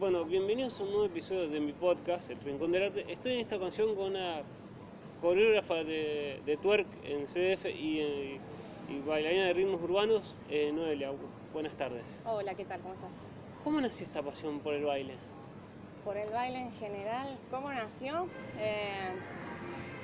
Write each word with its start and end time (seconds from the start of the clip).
Bueno, 0.00 0.24
bienvenidos 0.24 0.80
a 0.80 0.82
un 0.82 0.92
nuevo 0.92 1.04
episodio 1.04 1.46
de 1.50 1.60
mi 1.60 1.74
podcast, 1.74 2.30
El 2.30 2.40
Rincón 2.40 2.72
del 2.72 2.84
Arte. 2.84 3.04
Estoy 3.06 3.34
en 3.34 3.40
esta 3.40 3.56
ocasión 3.56 3.94
con 3.94 4.12
una 4.12 4.40
coreógrafa 5.20 5.84
de, 5.84 6.40
de 6.46 6.56
twerk 6.56 6.86
en 7.04 7.26
CDF 7.26 7.66
y, 7.66 8.40
y 8.88 9.00
bailarina 9.06 9.44
de 9.44 9.52
ritmos 9.52 9.82
urbanos, 9.82 10.34
eh, 10.48 10.72
Noelia. 10.72 11.12
Buenas 11.52 11.76
tardes. 11.76 12.22
Hola, 12.24 12.54
¿qué 12.54 12.64
tal? 12.64 12.80
¿Cómo 12.80 12.94
estás? 12.94 13.10
¿Cómo 13.62 13.78
nació 13.82 14.06
esta 14.06 14.22
pasión 14.22 14.60
por 14.60 14.72
el 14.72 14.84
baile? 14.86 15.16
Por 16.02 16.16
el 16.16 16.30
baile 16.30 16.60
en 16.60 16.72
general, 16.72 17.36
¿cómo 17.50 17.70
nació? 17.70 18.26
Eh, 18.58 19.12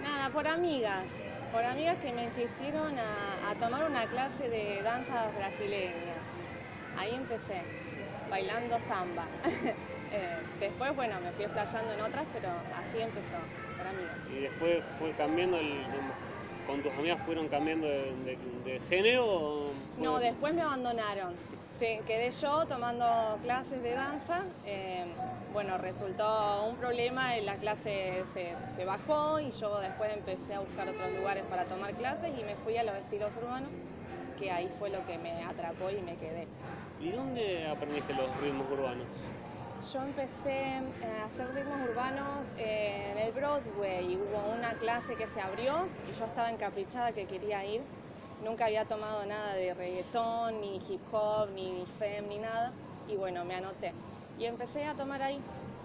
nada, 0.03 0.29
por 0.29 0.47
amigas. 0.47 1.07
Por 1.55 1.65
amigas 1.65 1.97
que 2.01 2.13
me 2.13 2.25
insistieron 2.25 2.99
a, 2.99 3.51
a 3.51 3.55
tomar 3.55 3.89
una 3.91 4.05
clase 4.09 4.47
de 4.51 4.83
danzas 4.83 5.35
brasileñas. 5.35 6.21
Ahí 6.99 7.15
empecé, 7.15 7.63
bailando 8.31 8.79
samba. 8.81 9.27
Eh, 10.13 10.39
después, 10.61 10.95
bueno, 10.95 11.21
me 11.21 11.33
fui 11.33 11.45
explayando 11.45 11.93
en 11.93 12.01
otras, 12.01 12.25
pero 12.33 12.49
así 12.49 13.01
empezó, 13.03 13.37
por 13.77 13.87
amigas. 13.89 14.15
Y 14.33 14.41
después 14.43 14.85
fue 15.01 15.11
cambiando, 15.15 15.59
el, 15.59 15.85
con 16.65 16.81
tus 16.81 16.93
amigas 16.93 17.19
fueron 17.27 17.49
cambiando 17.49 17.89
de, 17.89 18.15
de- 18.25 18.39
de 18.65 18.81
género. 18.89 19.27
o 19.27 19.73
No, 19.99 20.21
después 20.21 20.55
me 20.55 20.63
abandonaron. 20.63 21.35
Sí, 21.79 21.99
quedé 22.07 22.31
yo 22.31 22.65
tomando 22.67 23.39
clases 23.43 23.83
de 23.83 23.93
danza. 23.95 24.45
eh, 24.65 25.05
bueno, 25.53 25.77
resultó 25.79 26.65
un 26.67 26.77
problema, 26.77 27.35
la 27.39 27.55
clase 27.57 28.25
se, 28.33 28.55
se 28.77 28.85
bajó 28.85 29.41
y 29.41 29.51
yo 29.53 29.81
después 29.81 30.15
empecé 30.15 30.55
a 30.55 30.61
buscar 30.61 30.89
otros 30.89 31.13
lugares 31.17 31.43
para 31.51 31.65
tomar 31.65 31.93
clases 31.95 32.31
y 32.39 32.45
me 32.45 32.55
fui 32.57 32.77
a 32.77 32.85
los 32.85 32.95
estilos 32.97 33.35
urbanos, 33.37 33.73
que 34.37 34.51
ahí 34.51 34.71
fue 34.79 34.91
lo 34.91 35.05
que 35.07 35.19
me 35.19 35.43
atrapó 35.45 35.91
y 35.91 36.01
me 36.03 36.17
quedé. 36.17 36.47
¿Y 37.01 37.11
dónde 37.11 37.67
aprendiste 37.69 38.15
los 38.15 38.41
ritmos 38.41 38.67
urbanos? 38.71 39.07
Yo 39.93 40.03
empecé 40.03 40.81
a 41.05 41.27
hacer 41.27 41.55
ritmos 41.55 41.81
urbanos 41.91 42.55
en 42.57 43.19
el 43.19 43.33
Broadway. 43.33 44.17
Hubo 44.17 44.55
una 44.57 44.73
clase 44.75 45.15
que 45.17 45.27
se 45.29 45.41
abrió 45.41 45.87
y 46.11 46.19
yo 46.19 46.25
estaba 46.25 46.51
encaprichada 46.51 47.13
que 47.13 47.27
quería 47.27 47.65
ir. 47.65 47.83
Nunca 48.45 48.67
había 48.67 48.85
tomado 48.85 49.25
nada 49.27 49.55
de 49.55 49.75
reggaetón, 49.75 50.61
ni 50.61 50.77
hip 50.77 51.01
hop, 51.13 51.51
ni 51.55 51.85
fem, 51.99 52.29
ni 52.29 52.39
nada. 52.39 52.73
Y 53.09 53.17
bueno, 53.17 53.45
me 53.45 53.55
anoté. 53.55 53.93
Y 54.39 54.47
empecé 54.47 54.85
a 54.85 54.95
tomar 54.95 55.23
ahí. 55.23 55.41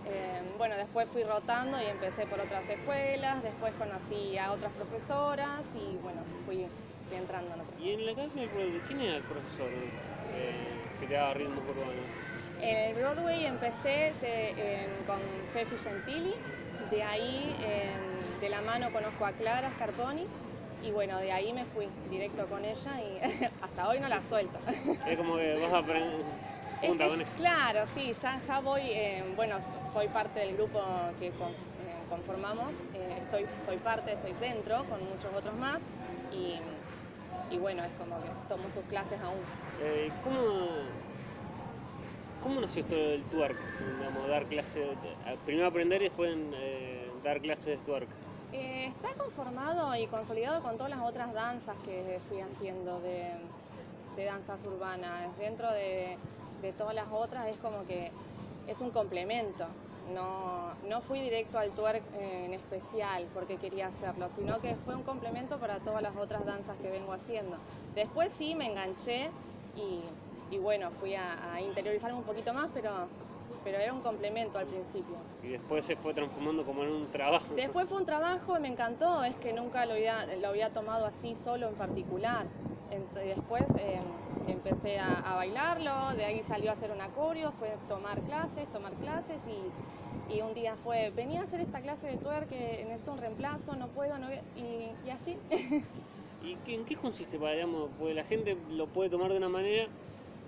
Eh, 0.05 0.41
bueno, 0.57 0.75
después 0.75 1.07
fui 1.09 1.23
rotando 1.23 1.79
y 1.81 1.85
empecé 1.85 2.25
por 2.25 2.39
otras 2.39 2.67
escuelas. 2.69 3.43
Después 3.43 3.73
conocí 3.75 4.37
a 4.37 4.51
otras 4.51 4.71
profesoras 4.73 5.61
y 5.75 5.97
bueno, 5.97 6.21
fui, 6.45 6.67
fui 7.11 7.17
entrando. 7.17 7.55
Y 7.77 7.91
en 7.91 8.05
la 8.05 8.13
Broadway, 8.13 8.81
¿quién 8.87 9.01
era 9.01 9.17
el 9.17 9.23
profesor 9.23 9.73
eh, 10.29 10.87
que 10.97 11.07
te 11.07 11.13
daba 11.13 11.33
ritmos 11.33 11.67
urbanos? 11.67 12.05
En 12.61 12.77
el 12.77 12.95
Broadway 12.95 13.45
empecé 13.45 14.13
se- 14.13 14.53
en- 14.83 15.03
con 15.03 15.19
Fefi 15.51 15.77
Gentili, 15.77 16.33
de 16.89 17.03
ahí 17.03 17.53
de 18.39 18.49
la 18.49 18.61
mano 18.61 18.91
conozco 18.91 19.25
a 19.25 19.33
Clara 19.33 19.69
Scarponi 19.71 20.25
y 20.81 20.91
bueno, 20.91 21.17
de 21.19 21.31
ahí 21.31 21.51
me 21.53 21.65
fui 21.65 21.87
directo 22.09 22.47
con 22.47 22.63
ella 22.63 23.01
y 23.01 23.19
hasta 23.61 23.89
hoy 23.89 23.99
no 23.99 24.07
la 24.07 24.21
suelto. 24.21 24.59
Es 25.05 25.17
como 25.17 25.35
que 25.37 25.53
vas 25.55 25.73
a 25.73 25.77
aprender 25.79 26.25
Es 26.81 26.91
que 26.97 27.25
claro, 27.35 27.85
sí, 27.93 28.13
ya, 28.13 28.37
ya 28.37 28.59
voy, 28.61 28.81
eh, 28.91 29.23
bueno, 29.35 29.59
soy 29.93 30.07
parte 30.07 30.39
del 30.39 30.53
grupo 30.55 30.79
que 31.19 31.27
eh, 31.27 32.05
conformamos, 32.07 32.85
eh, 32.93 33.19
estoy, 33.23 33.47
soy 33.65 33.77
parte, 33.77 34.13
estoy 34.13 34.33
dentro 34.33 34.85
con 34.87 35.01
muchos 35.01 35.31
otros 35.35 35.55
más 35.57 35.83
y, 36.31 36.80
y 37.51 37.57
bueno, 37.57 37.83
es 37.83 37.91
como 37.99 38.15
que 38.21 38.29
tomo 38.47 38.63
sus 38.73 38.83
clases 38.85 39.19
aún. 39.21 39.39
Eh, 39.83 40.11
¿cómo, 40.23 40.37
¿Cómo 42.43 42.61
nació 42.61 42.81
esto 42.81 42.95
del 42.95 43.23
twerk? 43.23 43.57
Digamos, 43.99 44.27
dar 44.27 44.45
clases, 44.45 44.87
primero 45.45 45.67
aprender 45.67 46.01
y 46.01 46.05
después 46.05 46.35
eh, 46.55 47.11
dar 47.23 47.41
clases 47.41 47.65
de 47.65 47.77
twerk. 47.85 48.07
Eh, 48.53 48.87
está 48.87 49.13
conformado 49.21 49.95
y 49.95 50.07
consolidado 50.07 50.61
con 50.61 50.77
todas 50.77 50.89
las 50.89 51.01
otras 51.01 51.33
danzas 51.33 51.75
que 51.85 52.19
fui 52.27 52.41
haciendo 52.41 52.99
de, 53.01 53.31
de 54.15 54.25
danzas 54.25 54.63
urbanas. 54.65 55.37
Dentro 55.37 55.71
de, 55.71 56.17
de 56.61 56.73
todas 56.73 56.95
las 56.95 57.07
otras 57.11 57.47
es 57.47 57.57
como 57.57 57.85
que 57.85 58.11
es 58.67 58.79
un 58.79 58.91
complemento. 58.91 59.65
No, 60.13 60.73
no 60.87 61.01
fui 61.01 61.21
directo 61.21 61.57
al 61.57 61.71
twerk 61.71 62.03
en 62.13 62.53
especial 62.53 63.27
porque 63.33 63.57
quería 63.57 63.87
hacerlo, 63.87 64.29
sino 64.29 64.59
que 64.61 64.75
fue 64.75 64.95
un 64.95 65.03
complemento 65.03 65.57
para 65.57 65.79
todas 65.79 66.01
las 66.01 66.15
otras 66.15 66.45
danzas 66.45 66.77
que 66.77 66.89
vengo 66.89 67.13
haciendo. 67.13 67.57
Después 67.95 68.31
sí 68.37 68.55
me 68.55 68.67
enganché 68.67 69.29
y, 69.75 70.01
y 70.53 70.57
bueno, 70.59 70.91
fui 70.91 71.15
a, 71.15 71.53
a 71.53 71.61
interiorizarme 71.61 72.17
un 72.17 72.23
poquito 72.23 72.53
más, 72.53 72.69
pero, 72.73 72.91
pero 73.63 73.77
era 73.77 73.93
un 73.93 74.01
complemento 74.01 74.59
al 74.59 74.65
principio. 74.65 75.15
Y 75.43 75.49
después 75.49 75.85
se 75.85 75.95
fue 75.95 76.13
transformando 76.13 76.65
como 76.65 76.83
en 76.83 76.89
un 76.89 77.07
trabajo. 77.11 77.45
Después 77.55 77.87
fue 77.87 77.99
un 77.99 78.05
trabajo 78.05 78.59
me 78.59 78.67
encantó, 78.67 79.23
es 79.23 79.35
que 79.35 79.53
nunca 79.53 79.85
lo 79.85 79.93
había, 79.93 80.25
lo 80.37 80.49
había 80.49 80.71
tomado 80.71 81.05
así 81.05 81.35
solo 81.35 81.67
en 81.67 81.75
particular. 81.75 82.45
Ent- 82.91 83.13
después 83.13 83.75
eh, 83.77 84.03
empecé 84.45 84.99
a, 84.99 85.19
a 85.19 85.35
bailarlo, 85.35 86.15
de 86.15 86.25
ahí 86.25 86.43
salió 86.43 86.69
a 86.71 86.73
hacer 86.73 86.91
un 86.91 87.01
acorio, 87.01 87.53
fue 87.53 87.79
tomar 87.79 88.23
clases, 88.23 88.69
tomar 88.69 88.97
clases 88.97 89.47
y, 89.47 89.73
y 90.27 90.41
un 90.41 90.53
día 90.53 90.77
fue, 90.77 91.11
venía 91.11 91.41
a 91.41 91.45
hacer 91.45 91.61
esta 91.61 91.81
clase 91.81 92.07
de 92.07 92.17
twerk, 92.19 92.49
que 92.49 92.83
necesito 92.85 93.13
un 93.13 93.19
reemplazo, 93.19 93.75
no 93.77 93.91
puedo, 93.91 94.19
no, 94.19 94.29
y, 94.53 94.97
y 95.01 95.09
así. 95.11 95.41
¿Y 96.39 96.57
qué- 96.63 96.73
en 96.75 96.85
qué 96.85 96.95
consiste? 96.95 97.37
Digamos, 97.37 97.93
porque 97.97 98.13
la 98.13 98.23
gente 98.25 98.55
lo 98.55 98.91
puede 98.91 99.09
tomar 99.09 99.31
de 99.31 99.37
una 99.37 99.49
manera, 99.49 99.93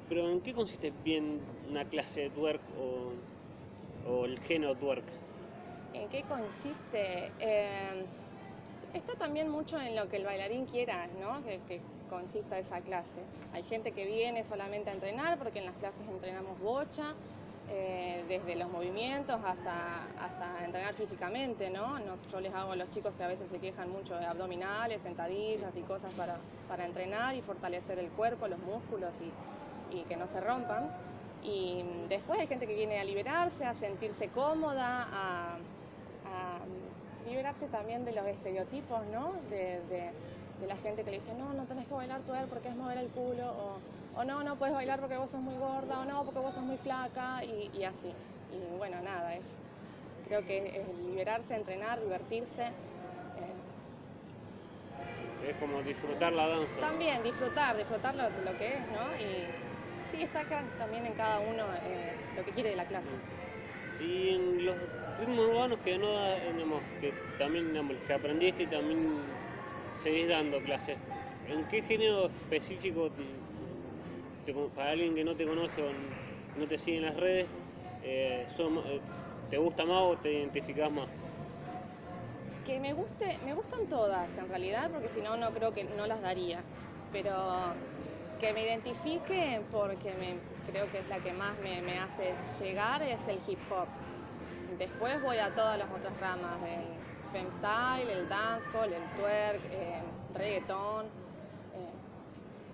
pero 0.08 0.30
¿en 0.32 0.42
qué 0.42 0.54
consiste 0.54 0.92
bien 0.92 1.48
una 1.64 1.86
clase 1.86 2.22
de 2.22 2.32
twerk 2.32 2.70
o, 2.72 3.16
o 4.04 4.26
el 4.26 4.40
género 4.40 4.78
twerk? 4.78 5.14
¿En 5.94 6.10
qué 6.10 6.26
consiste? 6.26 7.36
Eh, 7.40 8.10
está 8.94 9.14
también 9.18 9.50
mucho 9.50 9.80
en 9.80 9.96
lo 9.96 10.08
que 10.10 10.18
el 10.18 10.26
bailarín 10.26 10.66
quiera, 10.66 11.08
¿no? 11.08 11.44
Que, 11.44 11.64
que 11.64 11.86
consista 12.14 12.60
esa 12.60 12.80
clase. 12.82 13.22
Hay 13.54 13.64
gente 13.64 13.92
que 13.92 14.06
viene 14.06 14.44
solamente 14.44 14.92
a 14.92 14.94
entrenar, 14.94 15.40
porque 15.40 15.60
en 15.60 15.66
las 15.66 15.76
clases 15.76 16.08
entrenamos 16.08 16.60
bocha, 16.60 17.16
eh, 17.70 18.24
desde 18.28 18.56
los 18.56 18.70
movimientos 18.70 19.40
hasta, 19.44 20.04
hasta 20.20 20.66
entrenar 20.66 20.94
físicamente, 20.94 21.72
¿no? 21.72 21.98
Yo 22.32 22.40
les 22.40 22.54
hago 22.54 22.74
a 22.74 22.76
los 22.76 22.90
chicos 22.92 23.14
que 23.18 23.24
a 23.24 23.28
veces 23.28 23.50
se 23.50 23.58
quejan 23.58 23.90
mucho 23.90 24.16
de 24.16 24.26
abdominales, 24.26 25.02
sentadillas 25.02 25.76
y 25.76 25.82
cosas 25.82 26.12
para, 26.14 26.36
para 26.68 26.86
entrenar 26.86 27.36
y 27.36 27.42
fortalecer 27.42 27.98
el 27.98 28.10
cuerpo, 28.10 28.48
los 28.48 28.60
músculos 28.60 29.20
y, 29.22 30.04
que 30.10 30.18
no 30.18 30.28
se 30.28 30.42
rompan. 30.42 30.92
Y 31.44 31.84
después 32.10 32.40
hay 32.40 32.48
gente 32.48 32.68
que 32.68 32.76
viene 32.76 33.00
a 33.00 33.04
liberarse, 33.04 33.64
a 33.64 33.74
sentirse 33.76 34.28
cómoda, 34.30 35.08
a, 35.12 35.58
liberarse 37.28 37.68
también 37.68 38.04
de 38.04 38.12
los 38.12 38.26
estereotipos, 38.26 39.06
¿no? 39.08 39.34
De 40.60 40.68
la 40.68 40.78
gente 40.78 41.04
que 41.04 41.12
le 41.12 41.18
dice, 41.18 41.34
no, 41.34 41.54
no 41.54 41.64
tenés 41.66 41.88
que 41.88 41.94
bailar 41.94 42.22
twerk 42.22 42.48
porque 42.48 42.70
es 42.70 42.76
mover 42.76 42.98
el 42.98 43.08
culo, 43.10 43.48
o, 43.52 44.20
o 44.20 44.24
no, 44.24 44.44
no 44.44 44.56
puedes 44.56 44.74
bailar 44.76 45.00
porque 45.00 45.18
vos 45.18 45.32
sos 45.32 45.42
muy 45.42 45.56
gorda, 45.56 46.00
o 46.00 46.06
no, 46.06 46.24
porque 46.24 46.40
vos 46.40 46.54
sos 46.54 46.64
muy 46.64 46.78
flaca, 46.78 47.44
y, 47.44 47.70
y 47.78 47.84
así. 47.84 48.12
Y 48.54 48.78
bueno, 48.78 48.98
nada, 49.04 49.36
es, 49.36 49.42
creo 50.28 50.46
que 50.46 50.58
es 50.60 50.88
liberarse, 51.10 51.56
entrenar, 51.56 52.00
divertirse. 52.02 52.64
eh, 52.64 53.54
Es 55.50 55.56
como 55.58 55.82
disfrutar 55.82 56.32
la 56.32 56.48
danza. 56.48 56.80
también 56.80 57.22
disfrutar, 57.24 57.76
disfrutar 57.76 58.16
lo, 58.16 58.24
lo 58.30 58.58
que 58.58 58.76
es, 58.78 58.82
¿no? 58.90 59.18
Y 59.20 59.46
sí, 60.12 60.22
está 60.22 60.42
acá 60.42 60.64
también 60.78 61.06
en 61.06 61.14
cada 61.14 61.40
uno 61.40 61.66
eh, 61.84 62.14
lo 62.38 62.46
que 62.46 62.52
quiere 62.52 62.70
de 62.70 62.76
la 62.78 62.86
clase. 62.86 63.10
Y 64.00 64.30
en 64.30 64.66
los 64.66 64.76
ritmos 65.20 65.46
urbanos 65.48 65.80
que 65.80 65.98
no 65.98 66.08
digamos, 66.54 66.82
que 67.02 67.14
también 67.38 67.68
digamos, 67.70 67.98
que 68.08 68.14
aprendiste 68.14 68.64
y 68.64 68.68
también 68.68 69.22
seguís 69.94 70.28
dando 70.28 70.62
clases, 70.62 70.98
¿en 71.46 71.66
qué 71.68 71.82
género 71.82 72.28
específico 72.28 73.12
te- 73.12 74.54
para 74.76 74.92
alguien 74.92 75.16
que 75.16 75.24
no 75.24 75.36
te 75.36 75.46
conoce 75.46 75.82
o 75.82 75.94
no 75.94 76.68
te 76.68 76.78
sigue 76.78 76.98
en 76.98 77.04
las 77.04 77.16
redes, 77.16 77.48
eh, 78.02 78.46
eh, 78.48 79.02
te 79.50 79.58
gusta 79.58 79.86
más 79.86 80.02
o 80.02 80.18
te 80.18 80.32
identificás 80.34 80.92
más? 80.92 81.10
Que 82.66 82.80
me 82.80 82.94
guste, 82.94 83.40
me 83.44 83.54
gustan 83.54 83.88
todas 83.90 84.38
en 84.38 84.48
realidad, 84.48 84.90
porque 84.92 85.10
si 85.10 85.22
no, 85.22 85.36
no 85.38 85.52
creo 85.54 85.74
que 85.74 85.84
no 85.84 86.08
las 86.08 86.22
daría. 86.22 86.64
Pero 87.12 87.76
que 88.40 88.54
me 88.54 88.64
identifique 88.64 89.62
porque 89.72 90.16
me, 90.16 90.42
creo 90.66 90.90
que 90.90 91.00
es 91.00 91.10
la 91.10 91.20
que 91.20 91.34
más 91.34 91.58
me, 91.60 91.82
me 91.82 92.00
hace 92.00 92.36
llegar 92.60 93.02
es 93.02 93.28
el 93.28 93.42
hip 93.46 93.60
hop. 93.70 93.88
Después 94.80 95.22
voy 95.22 95.38
a 95.38 95.54
todas 95.54 95.78
las 95.78 95.92
otras 95.92 96.20
ramas, 96.20 96.62
el 96.64 97.13
femstyle, 97.34 98.10
el 98.12 98.30
dancehall, 98.30 98.94
el 98.94 99.02
twerk, 99.18 99.62
eh, 99.72 100.02
reggaetón. 100.36 101.06
eh, 101.74 101.92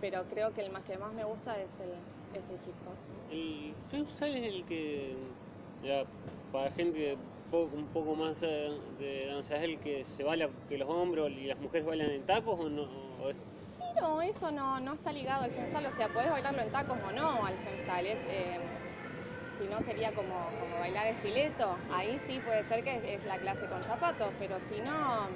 pero 0.02 0.24
creo 0.30 0.52
que 0.54 0.62
el 0.62 0.70
más 0.72 0.84
que 0.84 0.98
más 0.98 1.14
me 1.14 1.24
gusta 1.24 1.60
es 1.60 1.80
el, 1.80 1.90
es 2.34 2.44
el 2.50 2.60
hip 2.66 2.76
hop. 2.86 2.96
El 3.32 3.74
freestyle 3.90 4.36
es 4.38 4.46
el 4.54 4.66
que, 4.66 5.16
ya, 5.84 6.04
para 6.52 6.70
gente 6.72 7.18
un 7.52 7.88
poco 7.94 8.16
más 8.16 8.42
eh, 8.44 8.70
de 8.98 9.28
danza, 9.28 9.58
es 9.58 9.64
el 9.64 9.80
que 9.80 10.06
se 10.06 10.24
baila, 10.24 10.50
que 10.68 10.78
los 10.78 10.90
hombres 10.90 11.32
y 11.32 11.48
las 11.48 11.60
mujeres 11.60 11.86
bailan 11.88 12.12
en 12.12 12.26
tacos 12.26 12.60
o 12.60 12.70
no. 12.70 12.84
O 13.24 13.30
es- 13.30 13.36
No, 14.02 14.22
eso 14.22 14.52
no, 14.52 14.80
no 14.80 14.94
está 14.94 15.12
ligado 15.12 15.44
al 15.44 15.52
femstyle, 15.52 15.88
o 15.88 15.92
sea, 15.92 16.08
podés 16.10 16.32
bailarlo 16.32 16.62
en 16.62 16.72
tacos 16.72 16.98
o 17.04 17.12
no 17.12 17.46
al 17.46 17.58
femstyle. 17.58 18.08
Es, 18.08 18.26
eh, 18.26 18.60
si 19.60 19.66
no 19.68 19.84
sería 19.84 20.12
como, 20.14 20.34
bailar 20.80 21.08
estileto. 21.08 21.76
Ahí 21.92 22.20
sí 22.28 22.40
puede 22.40 22.64
ser 22.64 22.84
que 22.84 23.16
es 23.16 23.26
la 23.26 23.38
clase 23.38 23.66
con 23.66 23.84
zapatos, 23.84 24.34
pero 24.40 24.58
si 24.62 24.80
no, 24.82 25.28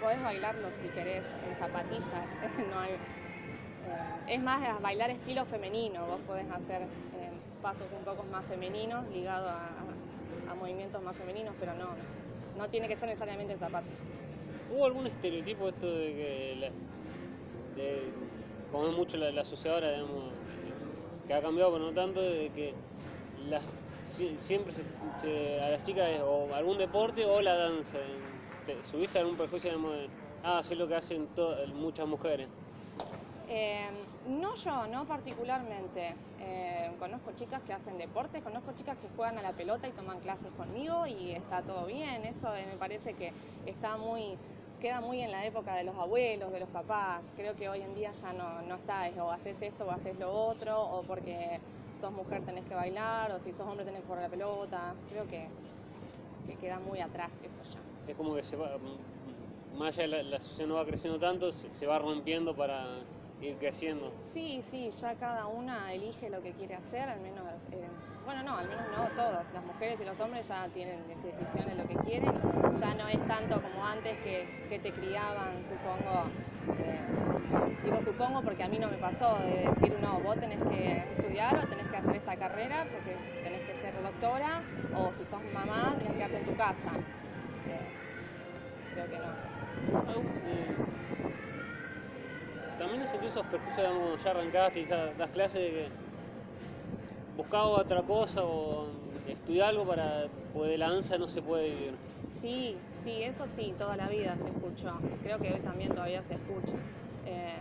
podés 0.00 0.22
bailarlo 0.22 0.70
si 0.70 0.84
querés 0.88 1.24
en 1.48 1.56
zapatillas. 1.58 2.04
eh, 2.76 2.98
es 4.28 4.42
más 4.42 4.60
bailar 4.82 5.10
estilo 5.10 5.44
femenino, 5.46 6.06
vos 6.06 6.20
podés 6.26 6.48
hacer 6.50 6.82
eh, 6.82 7.30
pasos 7.62 7.86
un 7.98 8.04
poco 8.04 8.24
más 8.30 8.44
femeninos 8.44 9.08
ligados 9.08 9.50
a, 9.50 10.54
movimientos 10.54 11.02
más 11.02 11.16
femeninos, 11.16 11.54
pero 11.58 11.72
no, 11.74 11.88
no 12.58 12.68
tiene 12.68 12.86
que 12.86 12.96
ser 12.96 13.08
necesariamente 13.08 13.54
en 13.54 13.58
zapatos. 13.58 13.94
¿Hubo 14.70 14.84
algún 14.84 15.06
estereotipo 15.06 15.68
esto 15.68 15.86
de 15.86 16.06
que, 16.12 16.56
la, 16.60 16.66
de, 17.76 18.02
como 18.70 18.88
es 18.88 18.94
mucho 18.94 19.16
la, 19.16 19.30
la 19.30 19.44
sociedad 19.44 19.80
digamos, 19.80 20.32
que 21.26 21.34
ha 21.34 21.40
cambiado, 21.40 21.72
pero 21.72 21.84
no 21.86 21.92
tanto, 21.92 22.20
de 22.20 22.50
que 22.50 22.74
siempre 24.38 24.72
se, 25.20 25.60
a 25.60 25.70
las 25.70 25.84
chicas 25.84 26.08
o 26.22 26.54
algún 26.54 26.78
deporte 26.78 27.24
o 27.24 27.40
la 27.40 27.54
danza? 27.54 27.98
¿Subiste 28.90 29.18
algún 29.18 29.36
prejuicio, 29.36 29.70
de, 29.70 30.08
ah, 30.44 30.62
sé 30.62 30.76
lo 30.76 30.86
que 30.86 30.94
hacen 30.94 31.28
muchas 31.74 32.06
mujeres? 32.06 32.48
Eh, 33.48 33.88
no 34.28 34.54
yo, 34.54 34.86
no 34.86 35.06
particularmente. 35.06 36.14
Eh, 36.38 36.90
conozco 37.00 37.32
chicas 37.32 37.60
que 37.62 37.72
hacen 37.72 37.98
deporte, 37.98 38.42
conozco 38.42 38.72
chicas 38.76 38.96
que 38.98 39.08
juegan 39.16 39.38
a 39.38 39.42
la 39.42 39.52
pelota 39.52 39.88
y 39.88 39.90
toman 39.90 40.20
clases 40.20 40.50
conmigo 40.56 41.04
y 41.06 41.32
está 41.32 41.62
todo 41.62 41.86
bien. 41.86 42.24
Eso 42.24 42.54
eh, 42.54 42.64
me 42.66 42.76
parece 42.76 43.14
que 43.14 43.32
está 43.66 43.96
muy, 43.96 44.38
queda 44.80 45.00
muy 45.00 45.20
en 45.20 45.32
la 45.32 45.44
época 45.44 45.74
de 45.74 45.82
los 45.82 45.96
abuelos, 45.96 46.52
de 46.52 46.60
los 46.60 46.68
papás. 46.68 47.22
Creo 47.36 47.56
que 47.56 47.68
hoy 47.68 47.82
en 47.82 47.92
día 47.96 48.12
ya 48.12 48.32
no, 48.32 48.62
no 48.62 48.76
está, 48.76 49.08
es 49.08 49.18
o 49.18 49.32
haces 49.32 49.60
esto 49.60 49.84
o 49.84 49.90
haces 49.90 50.16
lo 50.16 50.30
otro, 50.32 50.80
o 50.80 51.02
porque 51.02 51.58
sos 52.00 52.12
mujer 52.12 52.42
tenés 52.42 52.64
que 52.64 52.74
bailar, 52.74 53.30
o 53.32 53.38
si 53.38 53.52
sos 53.52 53.66
hombre 53.66 53.84
tenés 53.84 54.00
que 54.00 54.06
jugar 54.06 54.20
a 54.20 54.22
la 54.24 54.30
pelota. 54.30 54.94
Creo 55.10 55.26
que, 55.28 55.46
que 56.46 56.54
queda 56.56 56.78
muy 56.80 57.00
atrás 57.00 57.30
eso 57.44 57.62
ya. 57.72 57.80
Es 58.10 58.16
como 58.16 58.34
que 58.34 58.42
se 58.42 58.56
va, 58.56 58.70
más 59.76 59.96
allá 59.98 60.06
la, 60.08 60.22
la 60.22 60.40
sociedad 60.40 60.68
no 60.68 60.74
va 60.76 60.84
creciendo 60.84 61.18
tanto, 61.18 61.52
se, 61.52 61.70
se 61.70 61.86
va 61.86 61.98
rompiendo 61.98 62.54
para 62.56 62.86
ir 63.40 63.56
creciendo. 63.56 64.10
Sí, 64.34 64.62
sí, 64.70 64.90
ya 64.90 65.14
cada 65.14 65.46
una 65.46 65.92
elige 65.92 66.28
lo 66.30 66.42
que 66.42 66.52
quiere 66.52 66.74
hacer, 66.74 67.08
al 67.08 67.20
menos, 67.20 67.46
eh, 67.72 67.88
bueno, 68.24 68.42
no, 68.42 68.56
al 68.56 68.68
menos 68.68 68.84
no 68.90 69.08
todas, 69.16 69.46
las 69.54 69.64
mujeres 69.64 70.00
y 70.00 70.04
los 70.04 70.18
hombres 70.20 70.48
ya 70.48 70.68
tienen 70.68 70.98
decisiones 71.08 71.76
lo 71.76 71.86
que 71.88 71.94
quieren, 72.10 72.32
ya 72.80 72.94
no 72.94 73.08
es 73.08 73.26
tanto 73.26 73.60
como 73.62 73.84
antes 73.84 74.14
que, 74.18 74.46
que 74.68 74.78
te 74.78 74.92
criaban, 74.92 75.64
supongo, 75.64 76.24
digo 77.84 78.00
supongo 78.00 78.42
porque 78.42 78.62
a 78.62 78.68
mí 78.68 78.78
no 78.78 78.88
me 78.88 78.98
pasó 78.98 79.38
de 79.40 79.70
decir, 79.70 79.92
no, 80.00 80.20
vos 80.20 80.38
tenés 80.38 80.60
que 80.68 81.02
estudiar 81.02 81.58
o 81.58 81.66
tenés 81.66 81.86
que 81.88 81.96
hacer 81.96 82.16
esta 82.16 82.36
carrera 82.36 82.86
porque 82.92 83.16
tenés 83.42 83.62
que 83.62 83.74
ser 83.74 83.94
doctora, 83.94 84.62
o 84.94 85.12
si 85.12 85.24
sos 85.24 85.42
mamá 85.52 85.94
tenés 85.96 86.12
que 86.12 86.18
quedarte 86.18 86.36
en 86.38 86.44
tu 86.44 86.56
casa. 86.56 86.92
Eh, 87.68 87.80
creo 88.94 89.08
que 89.08 89.18
no. 89.18 89.32
Eh, 90.46 90.70
también 92.78 93.02
he 93.02 93.06
sentido 93.06 93.28
esos 93.28 93.46
prejuicios, 93.46 93.76
digamos, 93.76 94.00
cuando 94.00 94.24
ya 94.24 94.30
arrancaste 94.30 94.80
y 94.80 94.86
ya 94.86 95.06
das 95.12 95.30
clases 95.30 95.60
de 95.62 95.70
que 95.70 95.88
buscaba 97.36 97.66
otra 97.66 98.02
cosa 98.02 98.42
o 98.44 99.09
estudiar 99.26 99.68
algo 99.70 99.86
para, 99.86 100.28
pues 100.52 100.70
de 100.70 100.78
la 100.78 100.90
danza 100.90 101.18
no 101.18 101.28
se 101.28 101.42
puede 101.42 101.64
vivir. 101.70 101.98
Sí, 102.40 102.76
sí, 103.02 103.22
eso 103.22 103.46
sí, 103.46 103.74
toda 103.78 103.96
la 103.96 104.08
vida 104.08 104.36
se 104.38 104.48
escuchó. 104.50 104.90
Creo 105.22 105.38
que 105.40 105.60
también 105.60 105.92
todavía 105.92 106.22
se 106.22 106.34
escucha. 106.34 106.76
Eh, 107.26 107.60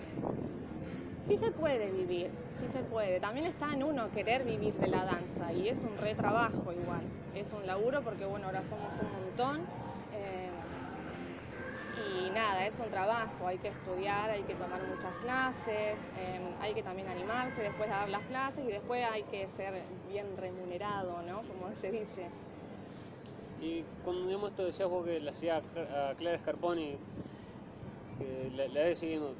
sí 1.27 1.37
se 1.37 1.51
puede 1.51 1.91
vivir, 1.91 2.31
sí 2.53 2.69
se 2.69 2.83
puede. 2.83 3.19
También 3.19 3.45
está 3.45 3.73
en 3.73 3.83
uno 3.83 4.11
querer 4.11 4.43
vivir 4.45 4.73
de 4.79 4.87
la 4.87 5.05
danza 5.05 5.53
y 5.53 5.67
es 5.69 5.83
un 5.83 5.97
retrabajo 5.97 6.71
igual. 6.73 7.03
Es 7.33 7.51
un 7.51 7.65
laburo 7.65 8.03
porque, 8.03 8.25
bueno, 8.25 8.47
ahora 8.47 8.63
somos 8.63 8.97
un 8.99 9.11
montón. 9.11 9.61
Y 11.99 12.29
nada, 12.31 12.65
es 12.65 12.79
un 12.79 12.89
trabajo, 12.89 13.47
hay 13.47 13.57
que 13.57 13.69
estudiar, 13.69 14.29
hay 14.29 14.43
que 14.43 14.55
tomar 14.55 14.81
muchas 14.83 15.13
clases, 15.21 15.97
eh, 16.17 16.39
hay 16.61 16.73
que 16.73 16.83
también 16.83 17.07
animarse 17.07 17.61
después 17.61 17.89
de 17.89 17.95
dar 17.95 18.09
las 18.09 18.21
clases 18.23 18.63
y 18.65 18.71
después 18.71 19.05
hay 19.11 19.23
que 19.23 19.47
ser 19.57 19.83
bien 20.11 20.25
remunerado, 20.37 21.21
¿no? 21.23 21.41
Como 21.41 21.69
se 21.81 21.91
dice. 21.91 22.27
Y 23.61 23.83
cuando 24.05 24.25
digamos 24.27 24.51
esto 24.51 24.65
decías 24.65 24.89
vos 24.89 25.05
que 25.05 25.19
la 25.19 25.31
hacía 25.31 25.57
a 25.57 26.13
Clara 26.15 26.37
Scarponi, 26.39 26.95
que 28.17 28.51
la, 28.55 28.67
la 28.67 28.83
ves 28.85 28.99
siguiendo, 28.99 29.33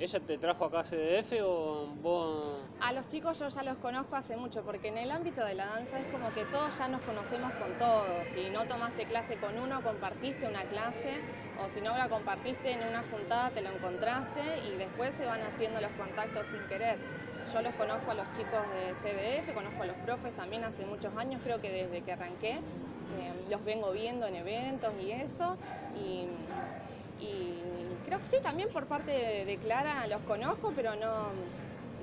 ¿Ella 0.00 0.18
te 0.18 0.38
trajo 0.38 0.64
acá 0.64 0.80
a 0.80 0.84
CDF 0.84 1.42
o 1.42 1.88
vos...? 2.00 2.58
A 2.80 2.90
los 2.94 3.06
chicos 3.08 3.38
yo 3.38 3.50
ya 3.50 3.62
los 3.62 3.76
conozco 3.76 4.16
hace 4.16 4.34
mucho, 4.34 4.62
porque 4.62 4.88
en 4.88 4.96
el 4.96 5.10
ámbito 5.10 5.44
de 5.44 5.54
la 5.54 5.66
danza 5.66 6.00
es 6.00 6.06
como 6.06 6.32
que 6.32 6.46
todos 6.46 6.78
ya 6.78 6.88
nos 6.88 7.02
conocemos 7.02 7.52
con 7.52 7.74
todos. 7.78 8.26
Si 8.30 8.48
no 8.48 8.64
tomaste 8.66 9.04
clase 9.04 9.36
con 9.36 9.58
uno, 9.58 9.82
compartiste 9.82 10.46
una 10.46 10.62
clase, 10.62 11.20
o 11.62 11.68
si 11.68 11.82
no 11.82 11.94
la 11.98 12.08
compartiste 12.08 12.72
en 12.72 12.88
una 12.88 13.02
juntada, 13.10 13.50
te 13.50 13.60
lo 13.60 13.68
encontraste, 13.68 14.40
y 14.66 14.76
después 14.78 15.14
se 15.16 15.26
van 15.26 15.42
haciendo 15.42 15.78
los 15.82 15.92
contactos 15.92 16.46
sin 16.46 16.62
querer. 16.62 16.96
Yo 17.52 17.60
los 17.60 17.74
conozco 17.74 18.10
a 18.10 18.14
los 18.14 18.32
chicos 18.32 18.62
de 18.72 18.94
CDF, 19.02 19.52
conozco 19.52 19.82
a 19.82 19.86
los 19.86 19.96
profes 19.98 20.32
también 20.32 20.64
hace 20.64 20.86
muchos 20.86 21.14
años, 21.18 21.42
creo 21.44 21.60
que 21.60 21.70
desde 21.70 22.00
que 22.00 22.12
arranqué, 22.12 22.52
eh, 22.52 23.32
los 23.50 23.62
vengo 23.66 23.92
viendo 23.92 24.26
en 24.26 24.36
eventos 24.36 24.94
y 24.98 25.10
eso, 25.10 25.58
y 25.94 26.24
creo 28.10 28.20
que 28.20 28.26
sí, 28.26 28.36
también 28.42 28.68
por 28.70 28.86
parte 28.86 29.12
de, 29.12 29.44
de, 29.44 29.56
Clara 29.58 30.04
los 30.08 30.20
conozco, 30.22 30.72
pero 30.74 30.96
no, 30.96 31.28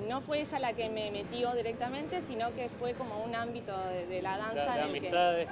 no 0.08 0.22
fue 0.22 0.40
ella 0.40 0.58
la 0.58 0.72
que 0.72 0.88
me 0.88 1.10
metió 1.10 1.52
directamente, 1.52 2.22
sino 2.26 2.50
que 2.54 2.70
fue 2.70 2.94
como 2.94 3.22
un 3.22 3.34
ámbito 3.34 3.76
de, 3.88 4.06
de 4.06 4.22
la 4.22 4.38
danza 4.38 4.74
de, 4.74 4.80
en 4.80 4.86
el 4.86 4.92
que, 4.94 5.00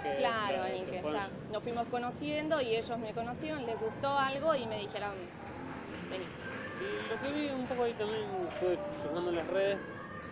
que, 0.03 0.17
claro, 0.17 0.65
en 0.65 0.77
el 0.77 0.87
que 0.87 1.03
ya 1.03 1.29
nos 1.53 1.63
fuimos 1.63 1.87
conociendo 1.89 2.59
y 2.63 2.75
ellos 2.75 2.99
me 2.99 3.13
conocieron, 3.13 3.67
les 3.67 3.79
gustó 3.79 4.09
algo 4.19 4.55
y 4.55 4.65
me 4.67 4.79
dijeron, 4.79 5.13
vení. 6.11 6.25
Y 6.25 7.11
lo 7.11 7.21
que 7.21 7.39
vi 7.39 7.51
un 7.51 7.67
poco 7.67 7.83
ahí 7.83 7.93
también, 7.93 8.23
estuve 8.51 8.79
chocando 9.03 9.29
en 9.29 9.37
las 9.37 9.47
redes, 9.49 9.79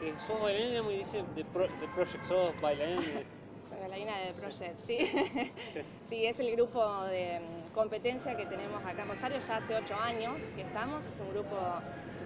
que 0.00 0.19
sos 0.26 0.41
bailarina 0.41 0.91
y 0.91 0.99
dice 0.99 1.23
de, 1.37 1.44
pro, 1.44 1.65
de 1.65 1.88
Project, 1.94 2.25
sos 2.25 2.59
bailarina. 2.62 3.03
Soy 3.69 3.79
bailarina 3.79 4.19
de 4.21 4.32
Project, 4.32 4.87
sí. 4.87 4.99
Sí. 5.05 5.50
sí. 5.75 5.81
sí. 6.09 6.26
es 6.26 6.41
el 6.41 6.56
grupo 6.56 7.05
de 7.05 7.41
competencia 7.75 8.37
que 8.37 8.47
tenemos 8.47 8.82
acá 8.85 9.03
en 9.03 9.09
Rosario, 9.09 9.38
ya 9.41 9.56
hace 9.56 9.75
ocho 9.75 9.94
años 9.97 10.35
que 10.55 10.62
estamos, 10.62 11.03
es 11.06 11.21
un 11.21 11.31
grupo 11.31 11.56